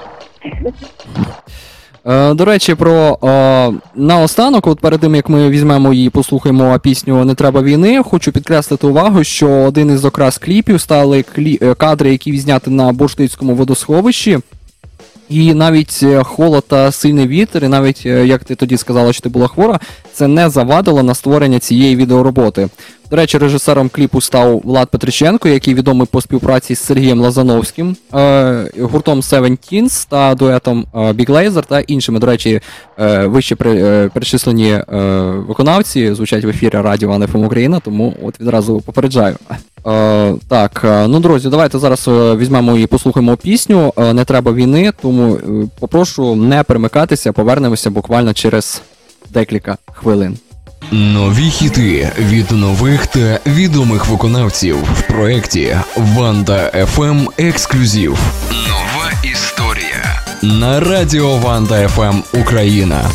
Е, 2.06 2.34
До 2.34 2.44
речі, 2.44 2.74
про 2.74 3.18
е, 3.24 3.72
наостанок, 3.94 4.66
от 4.66 4.80
перед 4.80 5.00
тим 5.00 5.14
як 5.14 5.28
ми 5.28 5.50
візьмемо 5.50 5.92
і 5.92 6.10
послухаємо 6.10 6.78
пісню 6.78 7.24
Не 7.24 7.34
треба 7.34 7.62
війни, 7.62 8.02
хочу 8.02 8.32
підкреслити 8.32 8.86
увагу, 8.86 9.24
що 9.24 9.48
один 9.48 9.90
із 9.90 10.04
окрас 10.04 10.38
кліпів 10.38 10.80
стали 10.80 11.22
клі... 11.22 11.58
е, 11.62 11.74
кадри, 11.74 12.12
які 12.12 12.32
відзняти 12.32 12.70
на 12.70 12.92
Бурштицькому 12.92 13.54
водосховищі. 13.54 14.38
І 15.28 15.54
навіть 15.54 16.00
е, 16.02 16.22
холод 16.22 16.64
та 16.68 16.92
сильний 16.92 17.26
вітер, 17.26 17.64
і 17.64 17.68
навіть 17.68 18.02
е, 18.06 18.26
як 18.26 18.44
ти 18.44 18.54
тоді 18.54 18.76
сказала, 18.76 19.12
що 19.12 19.22
ти 19.22 19.28
була 19.28 19.48
хвора, 19.48 19.80
це 20.12 20.28
не 20.28 20.50
завадило 20.50 21.02
на 21.02 21.14
створення 21.14 21.58
цієї 21.58 21.96
відеороботи. 21.96 22.68
До 23.10 23.16
речі, 23.16 23.38
режисером 23.38 23.88
кліпу 23.88 24.20
став 24.20 24.60
Влад 24.64 24.88
Петриченко, 24.88 25.48
який 25.48 25.74
відомий 25.74 26.08
по 26.10 26.20
співпраці 26.20 26.74
з 26.74 26.78
Сергієм 26.78 27.20
Лазановським, 27.20 27.96
е, 28.14 28.70
гуртом 28.80 29.20
Seven 29.20 29.50
Teens 29.50 30.06
та 30.08 30.34
дуетом 30.34 30.86
е, 30.94 30.98
Big 30.98 31.26
Laser 31.26 31.64
та 31.66 31.80
іншими. 31.80 32.18
До 32.18 32.26
речі, 32.26 32.60
е, 32.98 33.26
вище 33.26 33.56
перечислені 33.56 34.80
виконавці 35.48 36.14
звучать 36.14 36.44
в 36.44 36.48
ефірі 36.48 36.70
Радіо 36.78 37.12
АНФМ 37.12 37.44
Україна, 37.44 37.80
тому 37.80 38.14
от 38.22 38.40
відразу 38.40 38.80
попереджаю. 38.80 39.36
Так, 40.48 40.80
ну 40.84 41.20
друзі, 41.20 41.48
давайте 41.48 41.78
зараз 41.78 42.08
візьмемо 42.08 42.76
і 42.76 42.86
послухаємо 42.86 43.36
пісню. 43.36 43.92
Не 43.96 44.24
треба 44.24 44.52
війни, 44.52 44.92
тому 45.02 45.38
попрошу 45.80 46.34
не 46.34 46.62
перемикатися, 46.62 47.32
повернемося 47.32 47.90
буквально 47.90 48.32
через 48.32 48.82
декілька 49.30 49.76
хвилин. 49.92 50.38
Нові 50.90 51.50
хіти 51.50 52.12
від 52.18 52.50
нових 52.50 53.06
та 53.06 53.40
відомих 53.46 54.06
виконавців 54.06 54.76
в 54.76 55.02
проєкті 55.02 55.76
Ванда 55.96 56.86
ФМ 56.86 57.28
Ексклюзив. 57.38 58.18
Нова 58.68 59.12
історія 59.22 60.22
на 60.42 60.80
радіо 60.80 61.36
Ванда 61.36 61.88
ФМ 61.88 62.38
Україна. 62.40 63.10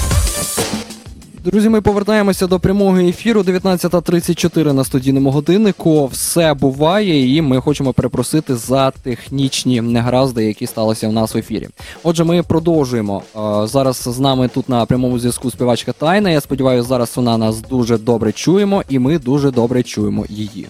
Друзі, 1.51 1.69
ми 1.69 1.81
повертаємося 1.81 2.47
до 2.47 2.59
прямого 2.59 2.97
ефіру 2.97 3.41
19.34 3.41 4.73
на 4.73 4.83
студійному 4.83 5.31
годиннику. 5.31 6.07
Все 6.07 6.53
буває, 6.53 7.35
і 7.35 7.41
ми 7.41 7.61
хочемо 7.61 7.93
перепросити 7.93 8.55
за 8.55 8.91
технічні 8.91 9.81
негаразди, 9.81 10.45
які 10.45 10.67
сталися 10.67 11.07
в 11.09 11.13
нас 11.13 11.35
в 11.35 11.37
ефірі. 11.37 11.67
Отже, 12.03 12.23
ми 12.23 12.43
продовжуємо. 12.43 13.23
Е, 13.35 13.67
Зараз 13.67 13.97
з 13.97 14.19
нами 14.19 14.47
тут 14.47 14.69
на 14.69 14.85
прямому 14.85 15.19
зв'язку 15.19 15.51
співачка 15.51 15.91
Тайна. 15.91 16.29
Я 16.29 16.41
сподіваюся, 16.41 16.87
зараз 16.87 17.17
вона 17.17 17.37
нас 17.37 17.61
дуже 17.61 17.97
добре 17.97 18.31
чуємо, 18.31 18.83
і 18.89 18.99
ми 18.99 19.19
дуже 19.19 19.51
добре 19.51 19.83
чуємо 19.83 20.25
її. 20.29 20.67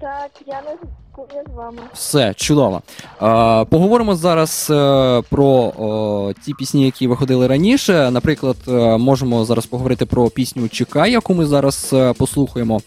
Так, 0.00 0.30
я 0.46 0.62
не 0.62 0.76
я 1.34 1.42
з 1.52 1.56
вами. 1.56 1.78
Все 1.94 2.34
чудово. 2.34 2.82
Е, 3.22 3.64
поговоримо 3.64 4.16
зараз 4.16 4.68
е, 4.70 5.22
про 5.30 5.46
о, 5.78 6.32
ті 6.44 6.54
пісні, 6.54 6.84
які 6.84 7.06
виходили 7.06 7.46
раніше. 7.46 8.10
Наприклад, 8.10 8.56
е, 8.68 8.72
можемо 8.96 9.44
зараз 9.44 9.66
поговорити 9.66 10.06
про 10.06 10.30
пісню 10.30 10.68
Чекай, 10.68 11.12
яку 11.12 11.34
ми 11.34 11.46
зараз 11.46 11.90
е, 11.92 12.12
послухаємо. 12.12 12.80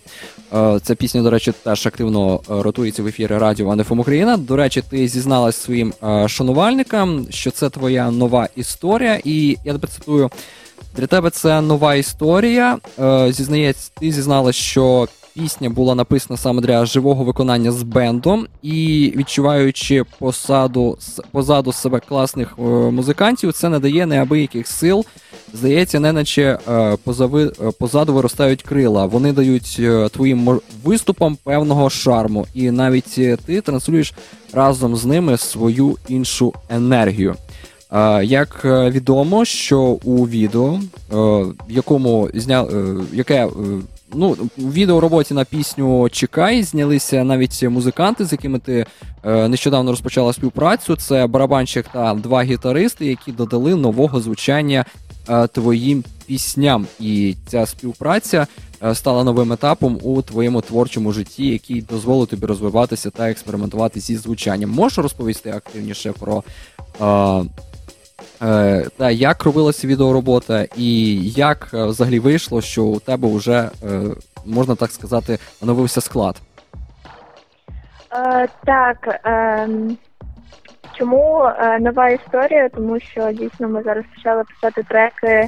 Е, 0.54 0.80
ця 0.84 0.96
пісня, 0.96 1.22
до 1.22 1.30
речі, 1.30 1.54
теж 1.64 1.88
активно 1.88 2.36
е, 2.36 2.40
ротується 2.48 3.04
в 3.04 3.08
ефірі 3.08 3.38
Радіо 3.38 3.72
АНФМ 3.72 4.00
Україна. 4.00 4.38
До 4.38 4.56
речі, 4.56 4.84
ти 4.90 5.08
зізналась 5.08 5.56
своїм 5.56 5.94
е, 6.04 6.28
шанувальникам, 6.28 7.26
що 7.30 7.52
це 7.52 7.70
твоя 7.70 8.12
нова 8.12 8.48
історія, 8.56 9.22
і 9.24 9.58
я 9.66 9.74
тебе 9.74 9.88
цитую. 9.88 10.30
Для 10.96 11.08
тебе 11.08 11.30
це 11.30 11.62
нова 11.62 11.96
історія. 11.96 12.78
Е, 13.00 13.32
зізнається, 13.32 13.92
ти 14.00 14.12
зізналась, 14.12 14.56
що 14.56 15.08
пісня 15.34 15.70
була 15.70 15.96
написана 15.96 16.38
саме 16.38 16.62
для 16.62 16.86
живого 16.86 17.24
виконання 17.24 17.72
з 17.72 17.84
бендом, 17.84 18.48
і 18.62 19.14
відчуваючи 19.16 20.04
посаду 20.20 20.98
позаду 21.32 21.72
себе 21.72 22.00
класних 22.00 22.56
е, 22.60 22.62
музикантів, 22.92 23.54
це 23.54 23.70
надає 23.70 24.06
неабияких 24.06 24.68
сил. 24.68 25.06
Здається, 25.54 26.00
неначе 26.00 26.60
е, 26.70 26.98
позави, 27.04 27.52
е, 27.62 27.72
позаду 27.80 28.14
виростають 28.14 28.64
крила. 28.64 29.06
Вони 29.06 29.34
дають 29.34 29.78
е, 29.80 30.10
твоїм 30.10 30.60
виступам 30.84 31.38
певного 31.44 31.90
шарму, 31.90 32.48
і 32.54 32.72
навіть 32.72 33.16
е, 33.18 33.38
ти 33.46 33.62
транслюєш 33.62 34.14
разом 34.54 34.96
з 34.96 35.06
ними 35.06 35.38
свою 35.38 35.98
іншу 36.08 36.54
енергію. 36.70 37.36
Е, 37.92 38.26
Як 38.26 38.62
відомо, 38.66 39.46
що 39.46 39.80
у 39.82 40.28
відео, 40.28 40.80
в 41.12 41.54
якому 41.70 42.30
зня... 42.34 42.66
яке 43.14 43.48
ну, 44.14 44.38
у 44.58 44.72
відеороботі 44.72 45.34
на 45.34 45.46
пісню 45.46 46.10
Чекай 46.10 46.64
знялися 46.64 47.24
навіть 47.24 47.64
музиканти, 47.64 48.26
з 48.26 48.32
якими 48.32 48.60
ти 48.60 48.86
е, 49.24 49.48
нещодавно 49.48 49.92
розпочала 49.92 50.34
співпрацю. 50.34 50.96
Це 50.96 51.28
барабанщик 51.28 51.88
та 51.94 52.14
два 52.14 52.44
гітаристи, 52.44 53.06
які 53.06 53.32
додали 53.32 53.76
нового 53.76 54.22
звучання 54.22 54.86
е, 55.30 55.48
твоїм 55.48 56.04
пісням. 56.26 56.88
І 57.00 57.36
ця 57.48 57.66
співпраця 57.66 58.48
е, 58.84 58.96
стала 58.96 59.24
новим 59.24 59.54
етапом 59.54 60.00
у 60.02 60.22
твоєму 60.22 60.62
творчому 60.62 61.12
житті, 61.12 61.48
який 61.48 61.82
дозволить 61.82 62.30
тобі 62.30 62.46
розвиватися 62.46 63.10
та 63.10 63.30
експериментувати 63.30 64.00
зі 64.00 64.16
звучанням. 64.16 64.70
Можеш 64.70 64.98
розповісти 64.98 65.50
активніше 65.50 66.12
про. 66.12 66.44
Е, 68.42 68.62
Е, 68.62 68.86
та 68.98 69.12
як 69.12 69.44
робилася 69.44 69.88
відеоробота, 69.88 70.66
і 70.76 71.18
як 71.30 71.68
е, 71.74 71.86
взагалі 71.86 72.20
вийшло, 72.20 72.62
що 72.62 72.84
у 72.84 73.00
тебе 73.00 73.36
вже, 73.36 73.70
е, 73.84 74.02
можна 74.46 74.76
так 74.76 74.92
сказати, 74.92 75.40
оновився 75.62 76.02
склад. 76.02 76.36
Е, 78.14 78.48
так. 78.66 79.20
ем, 79.24 79.98
чому 80.98 81.44
е, 81.60 81.80
нова 81.80 82.10
історія? 82.10 82.70
Тому 82.70 83.00
що 83.00 83.32
дійсно 83.32 83.68
ми 83.68 83.84
зараз 83.84 84.04
почали 84.16 84.44
писати 84.44 84.84
треки 84.84 85.28
е, 85.28 85.48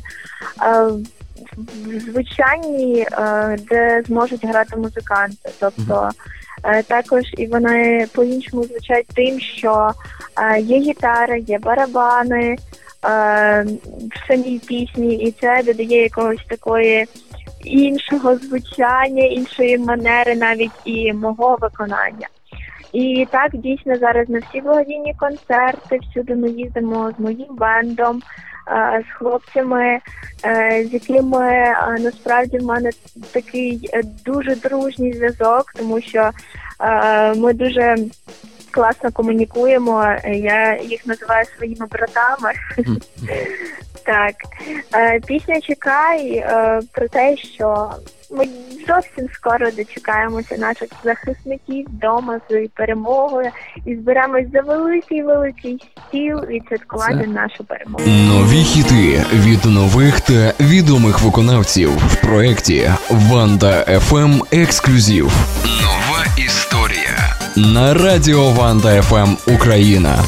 в 1.86 2.00
звучанні, 2.00 3.08
е, 3.12 3.58
де 3.70 4.04
зможуть 4.08 4.46
грати 4.46 4.76
музиканти. 4.76 5.50
Тобто 5.60 6.10
е, 6.64 6.84
також 6.84 7.24
і 7.38 7.48
вони 7.48 8.08
по-іншому 8.16 8.64
звучать 8.64 9.08
тим, 9.16 9.40
що 9.40 9.92
е, 10.42 10.60
є 10.60 10.80
гітари, 10.80 11.40
є 11.40 11.60
барабани. 11.60 12.58
В 13.04 14.28
самій 14.28 14.62
пісні, 14.68 15.16
і 15.16 15.32
це 15.32 15.64
додає 15.66 16.04
якогось 16.04 16.46
такої 16.48 17.06
іншого 17.64 18.36
звучання, 18.36 19.24
іншої 19.24 19.78
манери, 19.78 20.36
навіть 20.36 20.72
і 20.86 21.14
мого 21.14 21.58
виконання. 21.62 22.28
І 22.94 23.28
так 23.32 23.52
дійсно 23.54 23.96
зараз 23.96 24.30
на 24.30 24.40
всі 24.40 24.62
благодійні 24.62 25.16
концерти, 25.20 26.00
всюди 26.02 26.36
ми 26.36 26.50
їздимо 26.50 27.12
з 27.18 27.22
моїм 27.22 27.48
бендом, 27.50 28.22
з 29.10 29.18
хлопцями, 29.18 30.00
е, 30.46 30.86
з 30.90 30.94
якими 30.94 31.48
е, 31.48 31.76
насправді 32.00 32.58
в 32.58 32.64
мене 32.64 32.90
такий 33.32 33.90
е, 33.94 34.04
дуже 34.26 34.56
дружній 34.56 35.14
зв'язок, 35.14 35.74
тому 35.76 36.02
що 36.02 36.30
ми 37.36 37.54
дуже 37.54 37.96
класно 38.74 39.12
комунікуємо. 39.12 40.16
Я 40.26 40.78
їх 40.78 41.06
називаю 41.06 41.46
своїми 41.58 41.86
братами. 41.86 42.52
Так, 44.06 44.36
пісня 45.28 45.62
чекай 45.62 46.46
про 46.92 47.08
те, 47.08 47.38
що 47.38 47.92
ми 48.38 48.46
зовсім 48.88 49.28
скоро 49.34 49.72
дочекаємося 49.72 50.58
наших 50.58 50.90
захисників 51.04 51.86
вдома 51.88 52.40
з 52.50 52.68
перемогою 52.76 53.50
і 53.86 53.96
зберемось 53.96 54.46
за 54.54 54.62
великий 54.62 55.24
великий 55.24 55.78
стіл 56.08 56.38
відсвяткувати 56.38 57.20
Це... 57.22 57.28
нашу 57.28 57.64
перемогу. 57.64 58.04
Нові 58.08 58.64
хіти 58.64 59.26
від 59.34 59.66
нових 59.66 60.22
та 60.22 60.54
відомих 60.60 61.22
виконавців 61.22 61.90
в 61.90 62.22
проєкті 62.22 62.92
Ванда 63.10 64.00
ФМ 64.00 64.42
Ексклюзив. 64.52 65.32
Нова 65.66 66.26
історія 66.38 67.43
на 67.56 67.94
радіо 67.94 68.50
Ванда 68.50 69.02
ФМ 69.02 69.54
Україна. 69.54 70.24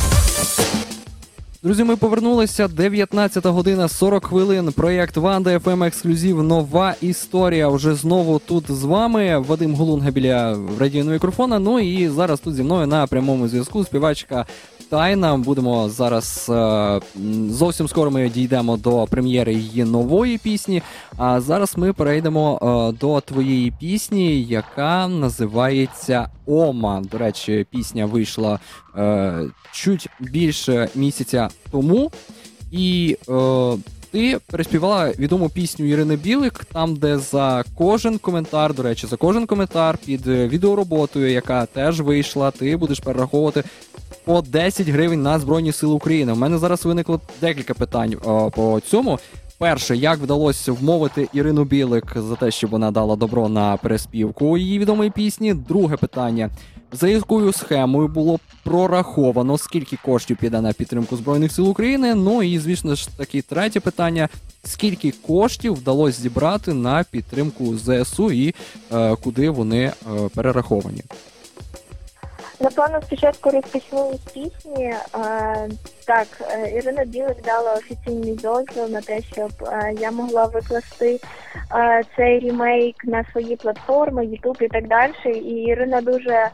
Друзі, 1.63 1.83
ми 1.83 1.95
повернулися. 1.95 2.67
19 2.67 3.45
година 3.45 3.87
40 3.87 4.25
хвилин. 4.25 4.71
Проєкт 4.71 5.17
Ванда 5.17 5.59
ФМ 5.59 5.83
Ексклюзив. 5.83 6.43
Нова 6.43 6.95
історія. 7.01 7.67
Вже 7.67 7.95
знову 7.95 8.39
тут 8.39 8.71
з 8.71 8.83
вами. 8.83 9.37
Вадим 9.37 9.75
Голунга 9.75 10.11
біля 10.11 10.57
радійного. 10.79 11.59
Ну 11.59 11.79
і 11.79 12.09
зараз 12.09 12.39
тут 12.39 12.55
зі 12.55 12.63
мною 12.63 12.87
на 12.87 13.07
прямому 13.07 13.47
зв'язку 13.47 13.83
співачка 13.83 14.45
Тайна. 14.89 15.37
Будемо 15.37 15.89
зараз 15.89 16.47
е, 16.49 16.99
зовсім 17.49 17.87
скоро 17.87 18.11
ми 18.11 18.29
дійдемо 18.29 18.77
до 18.77 19.07
прем'єри 19.09 19.53
її 19.53 19.83
нової 19.83 20.37
пісні. 20.37 20.81
А 21.17 21.41
зараз 21.41 21.77
ми 21.77 21.93
перейдемо 21.93 22.59
е, 22.61 22.97
до 22.99 23.21
твоєї 23.21 23.71
пісні, 23.79 24.43
яка 24.43 25.07
називається 25.07 26.29
Ома. 26.45 27.01
До 27.11 27.17
речі, 27.17 27.65
пісня 27.71 28.05
вийшла 28.05 28.59
е, 28.97 29.41
чуть 29.71 30.09
більше 30.19 30.89
місяця 30.95 31.49
тому. 31.71 32.11
І 32.71 33.17
ти 34.11 34.39
переспівала 34.47 35.11
відому 35.19 35.49
пісню 35.49 35.85
Ірини 35.85 36.15
Білик, 36.15 36.65
там, 36.73 36.95
де 36.95 37.17
за 37.17 37.63
кожен 37.77 38.17
коментар, 38.17 38.73
до 38.73 38.83
речі, 38.83 39.07
за 39.07 39.17
кожен 39.17 39.45
коментар 39.45 39.97
під 40.05 40.27
відеороботою, 40.27 41.31
яка 41.31 41.65
теж 41.65 42.01
вийшла, 42.01 42.51
ти 42.51 42.77
будеш 42.77 42.99
перераховувати 42.99 43.63
по 44.25 44.41
10 44.41 44.87
гривень 44.87 45.21
на 45.21 45.39
Збройні 45.39 45.71
Сили 45.71 45.93
України. 45.93 46.33
У 46.33 46.35
мене 46.35 46.57
зараз 46.57 46.85
виникло 46.85 47.21
декілька 47.41 47.73
питань 47.73 48.15
о, 48.25 48.51
по 48.51 48.79
цьому. 48.79 49.19
Перше, 49.57 49.97
як 49.97 50.19
вдалося 50.19 50.71
вмовити 50.71 51.27
Ірину 51.33 51.63
Білик 51.63 52.13
за 52.15 52.35
те, 52.35 52.51
щоб 52.51 52.69
вона 52.69 52.91
дала 52.91 53.15
добро 53.15 53.49
на 53.49 53.77
переспівку 53.77 54.57
її 54.57 54.79
відомої 54.79 55.09
пісні. 55.09 55.53
Друге 55.53 55.97
питання: 55.97 56.49
за 56.91 57.07
якою 57.07 57.53
схемою 57.53 58.07
було 58.07 58.39
прораховано, 58.63 59.57
скільки 59.57 59.97
коштів 60.05 60.37
піде 60.37 60.61
на 60.61 60.73
підтримку 60.73 61.17
збройних 61.17 61.51
сил 61.51 61.69
України? 61.69 62.15
Ну 62.15 62.43
і 62.43 62.59
звісно 62.59 62.95
ж 62.95 63.17
таки 63.17 63.41
третє 63.41 63.79
питання: 63.79 64.29
скільки 64.63 65.13
коштів 65.27 65.73
вдалося 65.73 66.21
зібрати 66.21 66.73
на 66.73 67.03
підтримку 67.11 67.77
ЗСУ 67.77 68.31
і 68.31 68.55
е, 68.93 69.15
куди 69.15 69.49
вони 69.49 69.81
е, 69.81 69.93
перераховані? 70.35 71.03
Напевно, 72.59 73.01
спочатку 73.01 73.49
розпочну 73.49 74.13
з 74.13 74.31
пісні. 74.31 74.93
Так, 76.07 76.27
Ірина 76.75 77.05
Білик 77.05 77.41
дала 77.45 77.73
офіційний 77.73 78.35
дозвіл 78.35 78.89
на 78.89 79.01
те, 79.01 79.21
щоб 79.21 79.51
я 79.99 80.11
могла 80.11 80.45
викласти 80.45 81.19
цей 82.15 82.39
ремейк 82.39 82.95
на 83.03 83.25
свої 83.31 83.55
платформи, 83.55 84.25
Ютуб 84.25 84.57
і 84.61 84.67
так 84.67 84.87
далі. 84.87 85.13
І 85.25 85.63
Ірина 85.63 86.01
дуже 86.01 86.49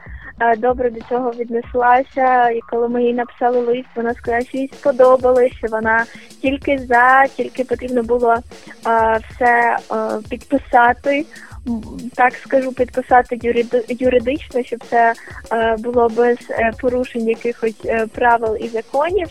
добре 0.57 0.89
до 0.89 1.01
цього 1.01 1.31
віднеслася. 1.31 2.49
І 2.49 2.59
коли 2.69 2.89
ми 2.89 3.03
їй 3.03 3.13
написали 3.13 3.59
лист, 3.59 3.87
вона 3.95 4.13
сказала, 4.13 4.45
що 4.45 4.57
їй 4.57 4.71
сподобалось, 4.73 5.51
що 5.51 5.67
вона 5.67 6.05
тільки 6.41 6.77
за, 6.77 7.27
тільки 7.27 7.63
потрібно 7.63 8.03
було 8.03 8.35
все 9.29 9.77
підписати 10.29 11.25
так 12.15 12.33
скажу, 12.33 12.71
підписати 12.71 13.39
юридично, 13.89 14.63
щоб 14.63 14.83
це 14.89 15.13
е, 15.51 15.75
було 15.79 16.09
без 16.09 16.37
е, 16.49 16.71
порушень 16.81 17.29
якихось 17.29 17.85
е, 17.85 18.07
правил 18.07 18.57
і 18.61 18.67
законів. 18.67 19.27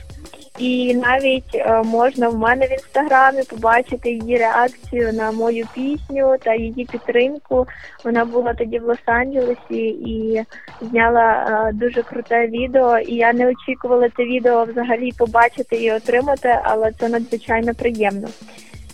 І 0.59 0.95
навіть 0.95 1.63
можна 1.85 2.29
в 2.29 2.39
мене 2.39 2.67
в 2.67 2.73
інстаграмі 2.73 3.43
побачити 3.43 4.11
її 4.11 4.39
реакцію 4.39 5.13
на 5.13 5.33
мою 5.33 5.67
пісню 5.75 6.37
та 6.43 6.55
її 6.55 6.89
підтримку. 6.93 7.67
Вона 8.05 8.25
була 8.25 8.55
тоді 8.55 8.79
в 8.79 8.89
Лос-Анджелесі 8.89 9.81
і 10.07 10.45
зняла 10.81 11.71
дуже 11.75 12.03
круте 12.03 12.47
відео. 12.47 12.99
І 12.99 13.15
я 13.15 13.33
не 13.33 13.47
очікувала 13.47 14.09
це 14.17 14.25
відео 14.25 14.65
взагалі 14.65 15.13
побачити 15.19 15.77
і 15.77 15.93
отримати, 15.93 16.59
але 16.63 16.93
це 16.93 17.09
надзвичайно 17.09 17.75
приємно. 17.75 18.29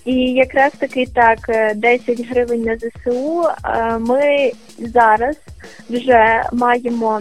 І 0.07 0.15
якраз 0.15 0.73
таки 0.79 1.07
так 1.07 1.39
10 1.77 2.21
е, 2.21 2.25
гривень 2.31 2.63
на 2.63 2.77
ЗСУ. 2.77 3.45
Е, 3.65 3.99
ми 3.99 4.53
зараз 4.79 5.37
вже 5.91 6.43
маємо 6.53 7.21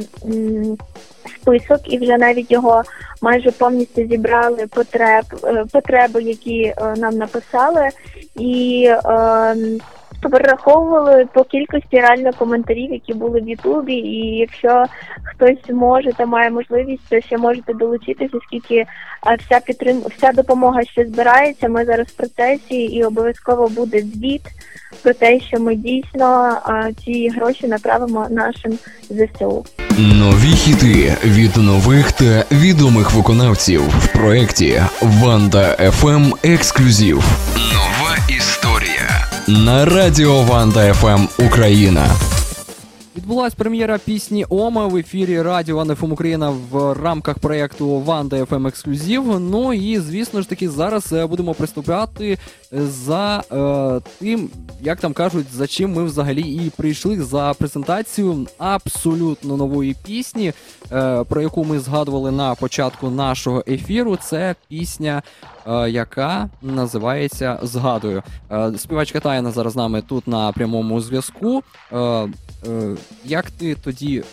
список 1.42 1.80
і 1.84 1.98
вже 1.98 2.18
навіть 2.18 2.52
його 2.52 2.84
майже 3.22 3.52
повністю 3.52 4.08
зібрали 4.08 4.68
потреб 4.68 5.26
е, 5.44 5.66
потреби, 5.72 6.24
які 6.24 6.74
нам 6.98 7.18
написали, 7.18 7.90
і 8.36 8.90
ем, 9.06 9.80
перераховували 10.30 11.28
по 11.34 11.44
кількості 11.44 12.00
реально 12.00 12.32
коментарів, 12.34 12.92
які 12.92 13.14
були 13.14 13.42
в 13.42 13.50
Ютубі. 13.50 13.94
І 13.94 14.38
якщо 14.38 14.86
хтось 15.24 15.70
може 15.70 16.14
та 16.14 16.26
має 16.26 16.50
можливість, 16.52 17.10
то 17.10 17.22
ще 17.22 17.38
можете 17.38 17.74
долучитися, 17.74 18.38
оскільки 18.38 18.86
вся 19.40 19.60
підтрим... 19.60 20.02
вся 20.18 20.32
допомога 20.32 20.84
ще 20.84 21.06
збирається. 21.06 21.70
Ми 21.70 21.86
зараз 21.86 22.08
в 22.08 22.16
процесі 22.16 22.76
і 22.76 23.04
обов'язково 23.04 23.68
буде 23.68 24.02
звіт 24.02 24.42
про 25.04 25.14
те, 25.14 25.40
що 25.40 25.60
ми 25.60 25.76
дійсно 25.76 26.58
ці 27.06 27.30
гроші 27.30 27.68
направимо 27.68 28.28
нашим 28.30 28.80
ЗСУ. 29.10 29.66
Нові 29.98 30.52
хіти 30.52 31.18
від 31.24 31.58
нових 31.58 32.12
та 32.12 32.46
відомих 32.52 33.14
виконавців 33.14 33.82
в 33.82 34.08
проєкті 34.14 34.82
Ванда 35.02 35.92
ФМ 35.92 36.34
Ексклюзив. 36.44 37.24
Нова 37.74 38.18
історія 38.30 39.35
на 39.48 39.86
радіо 39.86 40.42
Ванда 40.42 40.94
ФМ 40.94 41.46
Україна. 41.46 42.10
Відбулась 43.18 43.56
прем'єра 43.56 43.98
пісні 43.98 44.46
Ома 44.50 44.88
в 44.88 44.98
ефірі 44.98 45.42
Радіо 45.42 45.76
Ванда 45.76 45.96
ФМ 45.96 46.12
Україна 46.12 46.54
в 46.72 46.94
рамках 46.94 47.40
проєкту 47.40 48.00
Ванда 48.00 48.46
ФМ 48.46 48.68
Ексклюзив. 48.68 49.40
Ну 49.40 49.74
і 49.74 50.00
звісно 50.00 50.42
ж 50.42 50.50
таки 50.50 50.70
зараз 50.70 51.14
е, 51.14 51.26
будемо 51.26 51.54
приступати 51.54 52.38
за 52.72 53.44
е, 53.52 54.10
тим, 54.20 54.50
як 54.82 55.00
там 55.00 55.14
кажуть, 55.14 55.48
за 55.54 55.68
чим 55.68 55.94
ми 55.94 56.04
взагалі 56.04 56.42
і 56.42 56.72
прийшли 56.78 57.22
за 57.22 57.54
презентацію 57.58 58.48
абсолютно 58.58 59.58
нової 59.58 59.96
пісні, 60.06 60.54
е, 60.92 61.24
про 61.24 61.42
яку 61.42 61.64
ми 61.64 61.80
згадували 61.80 62.32
на 62.32 62.56
початку 62.56 63.10
нашого 63.10 63.64
ефіру. 63.68 64.18
Це 64.18 64.56
пісня. 64.68 65.22
Е, 65.68 65.90
яка 65.90 66.50
називається 66.62 67.60
Згадую. 67.64 68.24
Е, 68.52 68.72
співачка 68.78 69.20
Таяна 69.20 69.52
зараз 69.52 69.74
з 69.74 69.76
нами 69.76 70.02
тут 70.02 70.28
на 70.28 70.52
прямому 70.52 71.02
зв'язку. 71.02 71.64
Е, 71.94 72.28
як 73.26 73.52
ти 73.52 73.76
тоді 73.76 74.24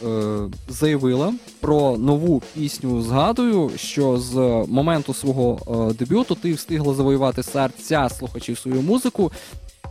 заявила 0.69 1.35
про 1.61 1.97
нову 1.99 2.43
пісню 2.55 3.03
Згадую, 3.03 3.71
що 3.77 4.19
з 4.19 4.35
моменту 4.69 5.15
свого 5.15 5.93
дебюту 5.99 6.35
ти 6.35 6.53
встигла 6.53 6.95
завоювати 6.95 7.43
серця 7.43 8.09
слухачів 8.09 8.59
свою 8.59 8.83
музику, 8.83 9.33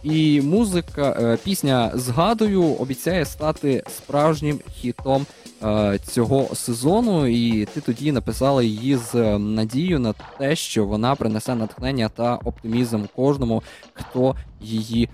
і 0.04 0.42
музика, 0.42 1.18
е, 1.22 1.38
пісня 1.44 1.92
згадую, 1.94 2.64
обіцяє 2.64 3.26
стати 3.26 3.84
справжнім 3.98 4.60
хітом 4.74 5.26
е, 5.64 6.00
цього 6.06 6.56
сезону. 6.56 7.28
І 7.28 7.66
ти 7.66 7.82
тоді 7.82 8.12
написала 8.12 8.64
її 8.64 8.98
з 8.98 9.16
е, 9.16 9.40
надією 9.40 10.00
на 10.00 10.14
те, 10.40 10.56
що 10.56 10.86
вона 10.86 11.16
принесе 11.16 11.56
натхнення 11.56 12.10
та 12.10 12.36
оптимізм 12.36 13.04
кожному, 13.16 13.64
хто 13.94 14.36
її 14.62 15.10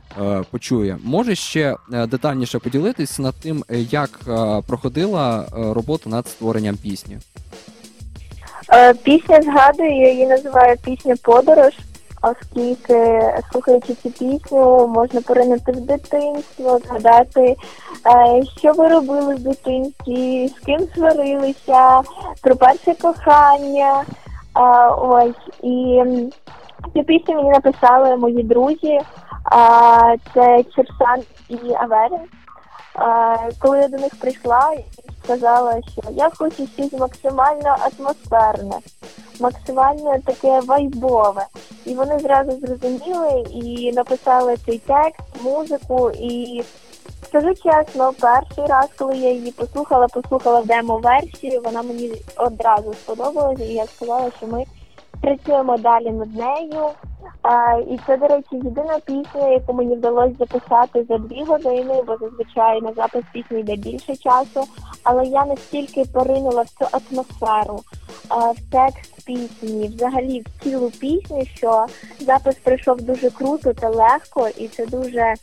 почує. 0.51 0.97
Може 1.03 1.35
ще 1.35 1.75
детальніше 1.89 2.59
поділитись 2.59 3.19
над 3.19 3.35
тим, 3.35 3.63
як 3.69 4.19
проходила 4.67 5.45
робота 5.51 6.09
над 6.09 6.27
створенням 6.27 6.77
пісні. 6.77 7.17
Пісня 9.03 9.41
згадую, 9.41 10.01
я 10.01 10.11
її 10.11 10.27
називаю 10.27 10.77
пісня 10.85 11.15
Подорож, 11.23 11.73
оскільки 12.31 13.21
слухаючи 13.51 13.93
цю 13.93 14.09
пісню, 14.09 14.87
можна 14.87 15.21
поринути 15.21 15.71
в 15.71 15.81
дитинство, 15.81 16.79
згадати, 16.79 17.55
е, 18.05 18.43
що 18.57 18.71
ви 18.71 18.87
робили 18.87 19.35
в 19.35 19.39
дитинстві, 19.39 20.47
з 20.47 20.65
ким 20.65 20.79
сварилися, 20.95 22.01
про 22.41 22.55
перше 22.55 22.93
кохання. 22.93 24.03
Ось 25.01 25.63
і 25.63 26.03
цю 26.93 27.03
пісню 27.03 27.35
мені 27.35 27.49
написали 27.49 28.17
мої 28.17 28.43
друзі. 28.43 28.99
А, 29.51 30.15
це 30.33 30.63
Черсан 30.63 31.21
і 31.49 31.73
Аверин. 31.73 32.19
Коли 33.59 33.79
я 33.79 33.87
до 33.87 33.97
них 33.97 34.19
прийшла 34.19 34.73
і 34.73 34.85
сказала, 35.23 35.81
що 35.91 36.11
я 36.11 36.29
хочу 36.37 36.67
щось 36.67 36.93
максимально 36.93 37.75
атмосферне, 37.79 38.75
максимально 39.39 40.17
таке 40.25 40.59
вайбове. 40.59 41.45
І 41.85 41.93
вони 41.93 42.19
зразу 42.19 42.51
зрозуміли 42.51 43.45
і 43.51 43.91
написали 43.91 44.57
цей 44.65 44.77
текст, 44.77 45.43
музику. 45.43 46.11
І 46.11 46.63
скажу 47.27 47.53
чесно, 47.53 48.13
перший 48.19 48.65
раз, 48.65 48.87
коли 48.97 49.17
я 49.17 49.31
її 49.31 49.51
послухала, 49.51 50.07
послухала 50.07 50.61
демо-версію, 50.61 51.61
вона 51.65 51.81
мені 51.81 52.11
одразу 52.37 52.93
сподобалася, 52.93 53.63
і 53.63 53.73
я 53.73 53.85
сказала, 53.85 54.31
що 54.37 54.47
ми 54.47 54.65
працюємо 55.21 55.77
далі 55.77 56.11
над 56.11 56.35
нею. 56.35 56.89
А, 57.49 57.79
і 57.91 57.99
це, 58.07 58.17
до 58.17 58.27
речі, 58.27 58.47
єдина 58.51 58.99
пісня, 59.05 59.49
яку 59.49 59.73
мені 59.73 59.95
вдалося 59.95 60.35
записати 60.39 61.05
за 61.09 61.17
дві 61.17 61.43
години, 61.43 62.03
бо 62.07 62.17
зазвичай 62.17 62.81
на 62.81 62.93
запис 62.93 63.23
пісні 63.33 63.59
йде 63.59 63.75
більше 63.75 64.15
часу. 64.15 64.63
Але 65.03 65.25
я 65.25 65.45
настільки 65.45 66.05
поринула 66.13 66.61
в 66.61 66.69
цю 66.69 66.85
атмосферу, 66.91 67.79
а, 68.29 68.51
в 68.51 68.57
текст 68.71 69.25
пісні, 69.25 69.87
взагалі 69.87 70.41
в 70.41 70.63
цілу 70.63 70.89
пісню, 70.89 71.45
що 71.55 71.85
запис 72.19 72.55
пройшов 72.55 73.01
дуже 73.01 73.29
круто 73.29 73.73
та 73.73 73.89
легко, 73.89 74.47
і 74.57 74.67
це 74.67 74.85
дуже 74.85 75.33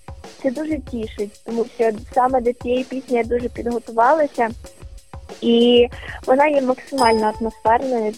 це 0.43 0.51
дуже 0.51 0.79
тішить, 0.79 1.43
тому 1.47 1.65
що 1.75 1.91
саме 2.15 2.41
до 2.41 2.53
цієї 2.53 2.85
пісні 2.85 3.17
я 3.17 3.25
дуже 3.25 3.49
підготувалася. 3.49 4.49
І 5.41 5.89
вона 6.27 6.47
є 6.47 6.63
максимально 6.63 7.33
атмосферною. 7.41 8.13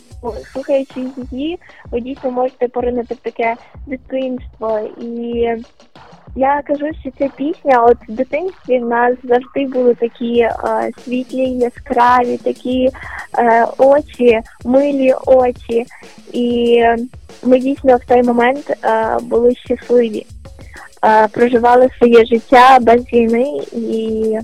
Слухаючи 0.53 1.01
її, 1.31 1.59
ви 1.91 2.01
дійсно 2.01 2.31
можете 2.31 2.69
поринути 2.69 3.15
в 3.15 3.19
таке 3.19 3.57
дитинство. 3.87 4.81
І 5.01 5.49
я 6.37 6.63
кажу, 6.67 6.87
що 7.01 7.11
ця 7.19 7.29
пісня, 7.37 7.83
от 7.83 7.97
в 8.09 8.13
дитинстві 8.13 8.79
в 8.79 8.87
нас 8.87 9.15
завжди 9.25 9.67
були 9.67 9.95
такі 9.95 10.39
е, 10.41 10.53
світлі, 11.05 11.51
яскраві, 11.51 12.37
такі 12.37 12.89
е, 13.39 13.67
очі, 13.79 14.41
милі 14.65 15.15
очі. 15.27 15.87
І 16.33 16.83
ми 17.43 17.59
дійсно 17.59 17.97
в 17.97 18.05
той 18.05 18.23
момент 18.23 18.71
е, 18.85 19.19
були 19.23 19.55
щасливі, 19.55 20.27
е, 21.05 21.29
проживали 21.29 21.89
своє 21.99 22.25
життя 22.25 22.79
без 22.81 23.13
війни 23.13 23.61
і. 23.73 24.39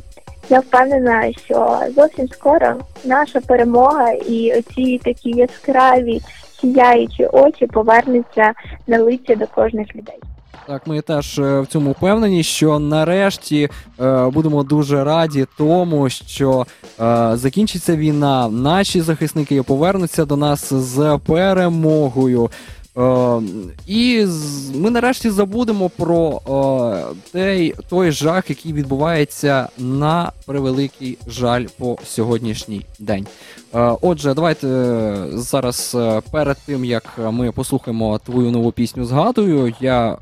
Я 0.51 0.61
впевнена, 0.61 1.33
що 1.45 1.81
зовсім 1.97 2.29
скоро 2.29 2.75
наша 3.05 3.41
перемога 3.41 4.13
і 4.13 4.53
оці 4.53 5.01
такі 5.05 5.31
яскраві 5.31 6.21
сіяючі 6.61 7.27
очі 7.27 7.67
повернуться 7.67 8.53
на 8.87 8.99
лиця 8.99 9.35
до 9.35 9.47
кожних 9.47 9.97
людей. 9.97 10.19
Так, 10.67 10.87
ми 10.87 11.01
теж 11.01 11.39
е, 11.39 11.61
в 11.61 11.67
цьому 11.67 11.91
впевнені, 11.91 12.43
що 12.43 12.79
нарешті 12.79 13.69
е, 14.01 14.27
будемо 14.27 14.63
дуже 14.63 15.05
раді 15.05 15.47
тому, 15.59 16.09
що 16.09 16.67
е, 17.01 17.31
закінчиться 17.35 17.97
війна. 17.97 18.49
Наші 18.49 19.01
захисники 19.01 19.63
повернуться 19.63 20.25
до 20.25 20.37
нас 20.37 20.73
з 20.73 21.19
перемогою. 21.27 22.51
Е, 22.99 23.41
і 23.87 24.27
ми 24.75 24.91
нарешті 24.91 25.31
забудемо 25.31 25.89
про 25.89 26.41
е, 26.47 27.15
той, 27.33 27.75
той 27.89 28.11
жах, 28.11 28.51
який 28.51 28.73
відбувається 28.73 29.69
на 29.79 30.33
превеликий 30.47 31.19
жаль 31.27 31.67
по 31.79 31.99
сьогоднішній 32.05 32.87
день. 32.99 33.27
Е, 33.75 33.97
отже, 34.01 34.35
давайте 34.35 34.69
е, 34.69 35.29
зараз 35.33 35.97
перед 36.31 36.57
тим 36.67 36.85
як 36.85 37.05
ми 37.19 37.53
послухаємо 37.53 38.19
твою 38.19 38.51
нову 38.51 38.73
пісню 38.73 39.05
згадую, 39.05 39.75
я 39.81 40.17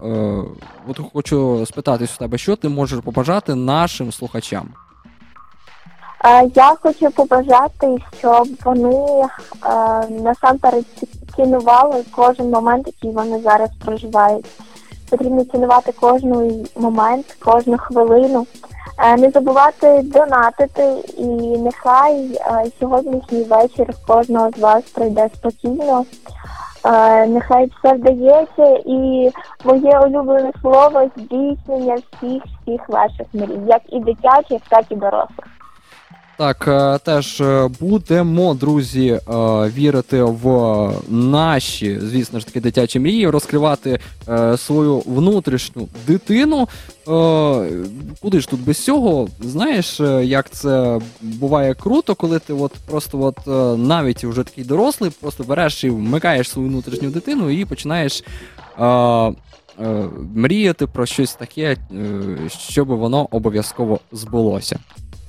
от 0.88 1.00
хочу 1.12 1.66
спитатись 1.66 2.14
у 2.14 2.18
тебе, 2.18 2.38
що 2.38 2.56
ти 2.56 2.68
можеш 2.68 3.00
побажати 3.04 3.54
нашим 3.54 4.12
слухачам. 4.12 4.68
Я 6.54 6.76
хочу 6.82 7.10
побажати, 7.10 7.98
щоб 8.18 8.48
вони 8.64 9.24
насамперед 10.10 10.84
цінували 11.36 12.04
кожен 12.16 12.50
момент, 12.50 12.86
який 12.86 13.10
вони 13.10 13.40
зараз 13.40 13.70
проживають. 13.84 14.46
Потрібно 15.10 15.44
цінувати 15.44 15.92
кожен 16.00 16.66
момент, 16.76 17.36
кожну 17.44 17.78
хвилину. 17.78 18.46
Е, 18.98 19.16
Не 19.16 19.30
забувати 19.30 20.02
донатити, 20.04 20.94
і 21.18 21.24
нехай 21.58 22.30
е, 22.34 22.64
сьогоднішній 22.80 23.42
вечір 23.42 23.86
кожного 24.06 24.50
з 24.56 24.58
вас 24.58 24.84
пройде 24.84 25.28
спокійно. 25.34 26.04
Е, 26.84 27.26
Нехай 27.26 27.66
все 27.66 27.94
вдається 27.94 28.80
і 28.86 29.30
моє 29.64 30.00
улюблене 30.00 30.52
слово 30.60 31.10
здійснення 31.16 31.94
всіх 31.94 32.42
всіх 32.44 32.88
ваших 32.88 33.26
мрій, 33.32 33.60
як 33.66 33.82
і 33.88 34.00
дитячих, 34.00 34.62
так 34.68 34.84
і 34.90 34.96
дорослих. 34.96 35.49
Так, 36.40 36.68
е, 36.68 36.98
теж 36.98 37.40
е, 37.40 37.70
будемо, 37.80 38.54
друзі, 38.54 39.08
е, 39.08 39.20
вірити 39.76 40.22
в 40.22 40.44
наші, 41.08 41.98
звісно 42.00 42.40
ж 42.40 42.46
таки, 42.46 42.60
дитячі 42.60 43.00
мрії, 43.00 43.28
розкривати 43.28 44.00
свою 44.56 44.98
внутрішню 44.98 45.88
дитину. 46.06 46.68
Куди 48.22 48.40
ж 48.40 48.48
тут 48.48 48.60
без 48.60 48.84
цього? 48.84 49.28
Знаєш, 49.40 50.00
як 50.22 50.50
це 50.50 51.00
буває 51.20 51.74
круто, 51.74 52.14
коли 52.14 52.38
ти 52.38 52.52
от 52.52 52.72
просто 52.86 53.20
от 53.20 53.36
навіть 53.78 54.24
вже 54.24 54.42
такий 54.42 54.64
дорослий, 54.64 55.10
просто 55.20 55.44
береш 55.44 55.84
і 55.84 55.90
вмикаєш 55.90 56.50
свою 56.50 56.68
внутрішню 56.68 57.10
дитину 57.10 57.50
і 57.50 57.64
починаєш. 57.64 58.24
Мріяти 60.34 60.86
про 60.86 61.06
щось 61.06 61.34
таке, 61.34 61.76
щоб 62.48 62.88
воно 62.88 63.28
обов'язково 63.30 64.00
збулося. 64.12 64.78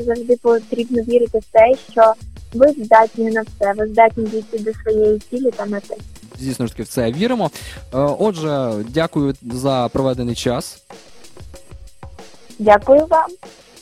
Завжди 0.01 0.37
потрібно 0.41 1.01
вірити 1.01 1.39
в 1.39 1.45
те, 1.51 1.75
що 1.91 2.13
ви 2.53 2.71
здатні 2.77 3.31
на 3.31 3.41
все, 3.41 3.73
ви 3.77 3.87
здатні 3.87 4.25
дійти 4.25 4.59
до 4.59 4.71
своєї 4.73 5.19
цілі 5.29 5.51
та 5.51 5.65
мети. 5.65 5.95
Звісно 6.39 6.67
ж 6.67 6.73
таки, 6.73 6.83
в 6.83 6.87
це 6.87 7.11
віримо. 7.11 7.51
Е, 7.93 7.97
Отже, 7.97 8.71
дякую 8.89 9.35
за 9.41 9.89
проведений 9.93 10.35
час. 10.35 10.83
Дякую 12.59 13.05
вам. 13.05 13.29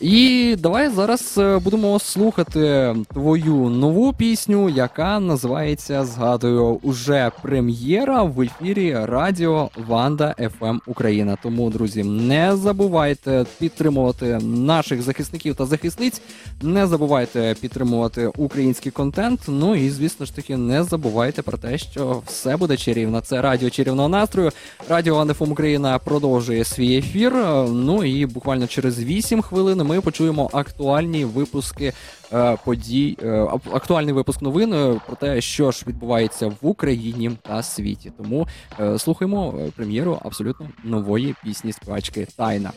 І 0.01 0.55
давай 0.59 0.89
зараз 0.89 1.35
е, 1.37 1.59
будемо 1.59 1.99
слухати 1.99 2.95
твою 3.13 3.55
нову 3.55 4.13
пісню, 4.13 4.69
яка 4.69 5.19
називається 5.19 6.05
Згадую 6.05 6.79
уже 6.83 7.31
прем'єра 7.41 8.23
в 8.23 8.41
ефірі 8.41 8.97
Радіо 9.03 9.69
Ванда 9.87 10.35
ФМ 10.59 10.77
Україна. 10.87 11.37
Тому, 11.43 11.69
друзі, 11.69 12.03
не 12.03 12.55
забувайте 12.55 13.45
підтримувати 13.59 14.25
наших 14.43 15.01
захисників 15.01 15.55
та 15.55 15.65
захисниць. 15.65 16.21
Не 16.61 16.87
забувайте 16.87 17.55
підтримувати 17.61 18.31
український 18.37 18.91
контент. 18.91 19.41
Ну 19.47 19.75
і 19.75 19.89
звісно 19.89 20.25
ж 20.25 20.35
таки, 20.35 20.57
не 20.57 20.83
забувайте 20.83 21.41
про 21.41 21.57
те, 21.57 21.77
що 21.77 22.21
все 22.25 22.57
буде 22.57 22.77
чарівно. 22.77 23.21
Це 23.21 23.41
радіо 23.41 23.69
чарівного 23.69 24.09
настрою. 24.09 24.51
Радіо 24.89 25.15
Ванда 25.15 25.33
ФМ 25.33 25.51
Україна 25.51 25.99
продовжує 25.99 26.63
свій 26.63 26.97
ефір. 26.97 27.35
Е, 27.35 27.65
Ну 27.69 28.03
і 28.03 28.25
буквально 28.25 28.67
через 28.67 29.03
8 29.03 29.41
хвилин 29.41 29.88
ми 29.89 30.01
почуємо 30.01 30.49
актуальні 30.53 31.25
випуски 31.25 31.93
е, 32.33 32.57
подій, 32.65 33.17
е, 33.23 33.47
актуальний 33.73 34.13
випуск 34.13 34.41
новин 34.41 34.73
е, 34.73 35.01
про 35.07 35.15
те, 35.15 35.41
що 35.41 35.71
ж 35.71 35.83
відбувається 35.87 36.47
в 36.47 36.55
Україні 36.61 37.31
та 37.41 37.63
світі. 37.63 38.11
Тому 38.17 38.47
е, 38.79 38.99
слухаємо 38.99 39.53
прем'єру 39.75 40.19
абсолютно 40.25 40.67
нової 40.83 41.35
пісні 41.43 41.71
співачки 41.73 42.27
Тайна. 42.37 42.71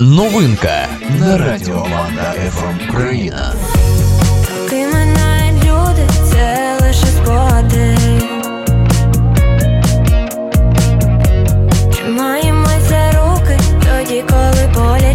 Новинка 0.00 0.88
на 1.20 1.38
Радіо 1.38 1.76
Ванда 1.76 2.32
ФМ 2.32 2.88
Україна. 2.90 3.52
Поки 4.48 4.86
минають 4.86 5.64
люди, 5.64 6.08
це 6.30 6.78
лише 6.80 7.06
спогади. 7.06 8.25
Коли 14.76 15.14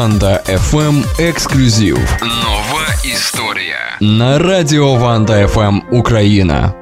Ванда 0.00 0.42
ФМ 0.46 1.02
Ексклюзив. 1.18 1.98
Нова 2.22 2.86
історія 3.04 3.96
на 4.00 4.38
Радіо 4.38 4.94
Ванда 4.94 5.46
ФМ 5.48 5.80
Україна. 5.90 6.79